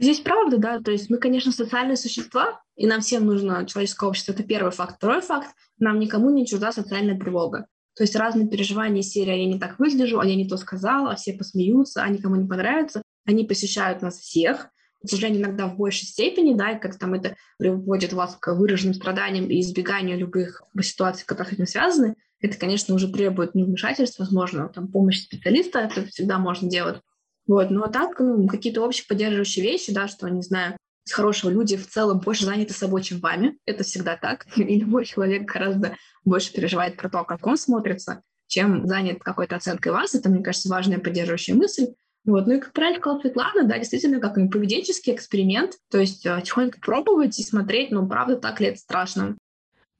Здесь 0.00 0.20
правда, 0.20 0.58
да, 0.58 0.80
то 0.80 0.90
есть 0.90 1.08
мы, 1.08 1.18
конечно, 1.18 1.52
социальные 1.52 1.96
существа, 1.96 2.62
и 2.74 2.86
нам 2.86 3.00
всем 3.00 3.26
нужно 3.26 3.64
человеческое 3.66 4.08
общество. 4.08 4.32
Это 4.32 4.42
первый 4.42 4.72
факт. 4.72 4.96
Второй 4.96 5.20
факт, 5.20 5.54
нам 5.78 5.98
никому 5.98 6.30
не 6.30 6.46
чужда 6.46 6.72
социальная 6.72 7.18
тревога. 7.18 7.66
То 7.96 8.02
есть 8.02 8.16
разные 8.16 8.48
переживания 8.48 9.02
серии 9.02 9.32
«а 9.32 9.36
я 9.36 9.46
не 9.46 9.58
так 9.58 9.78
выгляжу», 9.78 10.18
«а 10.18 10.26
я 10.26 10.34
не 10.34 10.48
то 10.48 10.56
сказала», 10.56 11.12
«а 11.12 11.16
все 11.16 11.32
посмеются», 11.32 12.02
«а 12.02 12.08
никому 12.08 12.36
не 12.36 12.48
понравится», 12.48 13.02
они 13.24 13.44
посещают 13.44 14.02
нас 14.02 14.18
всех, 14.18 14.68
к 15.04 15.08
сожалению, 15.08 15.42
иногда 15.42 15.66
в 15.66 15.76
большей 15.76 16.06
степени, 16.06 16.54
да, 16.54 16.72
и 16.72 16.80
как 16.80 16.98
там 16.98 17.14
это 17.14 17.36
приводит 17.58 18.12
вас 18.12 18.36
к 18.40 18.54
выраженным 18.54 18.94
страданиям 18.94 19.50
и 19.50 19.60
избеганию 19.60 20.18
любых 20.18 20.62
ситуаций, 20.80 21.26
которые 21.26 21.52
с 21.52 21.54
этим 21.54 21.66
связаны, 21.66 22.14
это, 22.40 22.58
конечно, 22.58 22.94
уже 22.94 23.12
требует 23.12 23.54
ну, 23.54 23.64
вмешательства, 23.64 24.24
возможно, 24.24 24.68
там, 24.68 24.88
помощи 24.88 25.20
специалиста, 25.20 25.80
это 25.80 26.06
всегда 26.06 26.38
можно 26.38 26.68
делать. 26.68 27.00
Вот, 27.46 27.70
но 27.70 27.86
так, 27.88 28.18
ну, 28.18 28.46
какие-то 28.48 28.82
общие 28.82 29.06
поддерживающие 29.06 29.64
вещи, 29.64 29.92
да, 29.92 30.08
что, 30.08 30.28
не 30.28 30.42
знаю, 30.42 30.76
с 31.04 31.12
хорошего 31.12 31.50
люди 31.50 31.76
в 31.76 31.88
целом 31.88 32.18
больше 32.18 32.44
заняты 32.44 32.72
собой, 32.72 33.02
чем 33.02 33.20
вами. 33.20 33.58
Это 33.66 33.84
всегда 33.84 34.16
так. 34.16 34.46
И 34.56 34.78
любой 34.78 35.04
человек 35.04 35.44
гораздо 35.44 35.96
больше 36.24 36.52
переживает 36.52 36.96
про 36.96 37.08
то, 37.08 37.24
как 37.24 37.46
он 37.46 37.56
смотрится, 37.56 38.22
чем 38.46 38.86
занят 38.86 39.22
какой-то 39.22 39.56
оценкой 39.56 39.92
вас. 39.92 40.14
Это, 40.14 40.28
мне 40.28 40.42
кажется, 40.42 40.68
важная 40.68 40.98
поддерживающая 40.98 41.54
мысль. 41.54 41.88
Вот. 42.24 42.46
Ну 42.46 42.54
и, 42.54 42.60
как 42.60 42.72
правильно 42.72 43.00
сказала 43.00 43.20
Светлана, 43.20 43.64
да, 43.64 43.78
действительно, 43.78 44.18
как 44.18 44.34
поведенческий 44.34 45.14
эксперимент, 45.14 45.74
то 45.90 45.98
есть 45.98 46.24
а, 46.26 46.40
тихонько 46.40 46.80
пробовать 46.80 47.38
и 47.38 47.42
смотреть, 47.42 47.90
ну, 47.90 48.08
правда, 48.08 48.36
так 48.36 48.60
ли 48.60 48.68
это 48.68 48.78
страшно. 48.78 49.36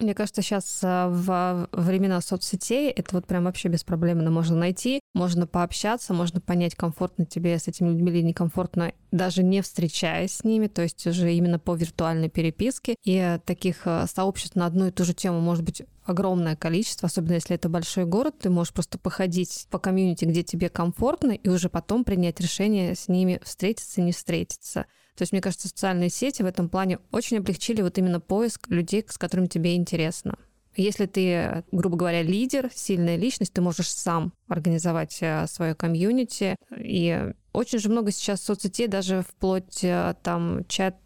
Мне 0.05 0.14
кажется, 0.14 0.43
сейчас 0.43 0.81
а, 0.83 1.09
в 1.09 1.69
времена 1.73 2.21
соцсетей 2.21 2.90
это 2.90 3.17
вот 3.17 3.27
прям 3.27 3.45
вообще 3.45 3.69
беспроблемно 3.69 4.31
можно 4.31 4.55
найти, 4.55 5.01
можно 5.14 5.47
пообщаться, 5.47 6.12
можно 6.12 6.43
понять, 6.43 6.75
комфортно 6.75 7.25
тебе 7.25 7.59
с 7.59 7.69
этими 7.69 7.88
людьми 7.88 8.12
или 8.12 8.21
некомфортно, 8.21 8.93
даже 9.12 9.43
не 9.43 9.62
встречаясь 9.62 10.35
с 10.35 10.45
ними, 10.45 10.67
то 10.67 10.83
есть 10.83 11.07
уже 11.07 11.33
именно 11.33 11.59
по 11.59 11.75
виртуальной 11.75 12.29
переписке. 12.29 12.97
И 13.03 13.38
таких 13.47 13.87
а, 13.87 14.07
сообществ 14.07 14.57
на 14.57 14.67
одну 14.67 14.88
и 14.88 14.90
ту 14.90 15.05
же 15.05 15.14
тему 15.14 15.40
может 15.40 15.64
быть 15.64 15.83
огромное 16.05 16.55
количество, 16.55 17.07
особенно 17.07 17.33
если 17.33 17.57
это 17.57 17.71
большой 17.71 18.05
город, 18.05 18.35
ты 18.38 18.51
можешь 18.51 18.75
просто 18.75 18.99
походить 18.99 19.67
по 19.71 19.79
комьюнити, 19.79 20.27
где 20.27 20.43
тебе 20.43 20.69
комфортно, 20.69 21.33
и 21.33 21.49
уже 21.49 21.71
потом 21.71 22.05
принять 22.05 22.40
решение 22.40 22.95
с 22.95 23.09
ними 23.09 23.40
встретиться, 23.43 24.03
не 24.03 24.12
встретиться. 24.12 24.85
То 25.16 25.22
есть, 25.22 25.33
мне 25.33 25.40
кажется, 25.40 25.68
социальные 25.68 26.11
сети 26.11 26.42
в 26.42 26.46
этом 26.46 26.68
плане 26.68 26.98
очень 27.12 27.38
облегчили 27.38 27.83
вот 27.83 27.98
именно 27.98 28.20
поиск 28.20 28.68
людей, 28.68 29.05
с 29.09 29.16
которыми 29.16 29.46
тебе 29.46 29.77
интересно. 29.77 30.37
Если 30.77 31.07
ты, 31.07 31.64
грубо 31.70 31.96
говоря, 31.96 32.22
лидер, 32.22 32.68
сильная 32.74 33.16
личность, 33.16 33.53
ты 33.53 33.61
можешь 33.61 33.88
сам 33.88 34.33
организовать 34.48 35.18
э, 35.20 35.46
свое 35.46 35.74
комьюнити. 35.74 36.57
И 36.77 37.33
очень 37.53 37.79
же 37.79 37.88
много 37.88 38.11
сейчас 38.11 38.42
соцсетей, 38.42 38.88
даже 38.88 39.22
вплоть 39.22 39.85
э, 39.85 40.14
там 40.22 40.64
чат 40.66 40.96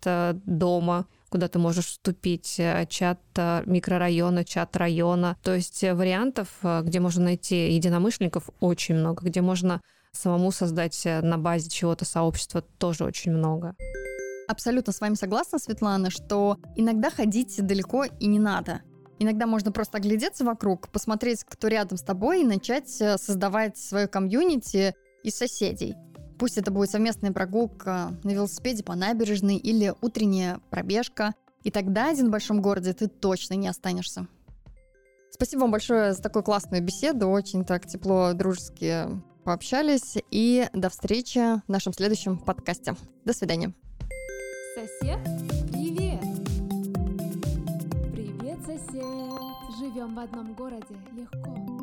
дома, 0.47 1.07
куда 1.29 1.49
ты 1.49 1.59
можешь 1.59 1.87
вступить, 1.87 2.59
э, 2.59 2.87
чат 2.89 3.21
микрорайона, 3.67 4.45
чат 4.45 4.75
района. 4.75 5.37
То 5.43 5.55
есть 5.55 5.83
вариантов, 5.83 6.49
где 6.63 7.01
можно 7.01 7.25
найти 7.25 7.75
единомышленников, 7.75 8.49
очень 8.61 8.95
много, 8.95 9.27
где 9.27 9.43
можно 9.43 9.83
самому 10.19 10.51
создать 10.51 11.01
э, 11.07 11.21
на 11.23 11.39
базе 11.39 11.69
чего-то 11.69 12.05
сообщество 12.05 12.63
тоже 12.63 13.05
очень 13.05 13.33
много. 13.33 13.75
Абсолютно 14.49 14.93
с 14.93 15.01
вами 15.01 15.15
согласна, 15.15 15.59
Светлана, 15.59 16.11
что 16.11 16.59
иногда 16.75 17.11
ходить 17.11 17.65
далеко 17.65 18.05
и 18.05 18.27
не 18.27 18.39
надо. 18.39 18.83
Иногда 19.19 19.47
можно 19.47 19.73
просто 19.73 19.99
оглядеться 19.99 20.45
вокруг, 20.45 20.89
посмотреть, 20.89 21.45
кто 21.45 21.69
рядом 21.69 21.99
с 21.99 22.03
тобой, 22.03 22.43
и 22.43 22.47
начать 22.47 23.01
э, 23.01 23.19
создавать 23.19 23.77
свое 23.77 24.07
комьюнити 24.07 24.95
из 25.23 25.37
соседей. 25.37 25.97
Пусть 26.39 26.57
это 26.57 26.71
будет 26.71 26.91
совместная 26.91 27.33
прогулка 27.33 28.17
на 28.23 28.31
велосипеде 28.31 28.85
по 28.85 28.95
набережной 28.95 29.57
или 29.57 29.93
утренняя 30.01 30.61
пробежка. 30.71 31.35
И 31.65 31.71
тогда 31.71 32.11
один 32.11 32.29
в 32.29 32.31
большом 32.31 32.63
городе 32.63 32.93
ты 32.93 33.09
точно 33.09 33.55
не 33.55 33.67
останешься. 33.67 34.29
Спасибо 35.31 35.63
вам 35.63 35.73
большое 35.73 36.15
за 36.15 36.23
такую 36.23 36.45
классную 36.45 36.83
беседу. 36.83 37.29
Очень 37.29 37.65
так 37.65 37.87
тепло, 37.87 38.33
дружески 38.35 39.07
пообщались. 39.49 40.19
И 40.31 40.69
до 40.75 40.91
встречи 40.91 41.39
в 41.39 41.69
нашем 41.69 41.95
следующем 41.95 42.37
подкасте. 42.37 42.95
До 43.25 43.33
свидания. 43.33 43.73
Сосед, 44.75 45.19
привет! 45.73 46.21
Привет, 48.13 48.59
сосед! 48.67 49.33
Живем 49.79 50.15
в 50.15 50.19
одном 50.19 50.53
городе 50.53 50.95
легко. 51.17 51.78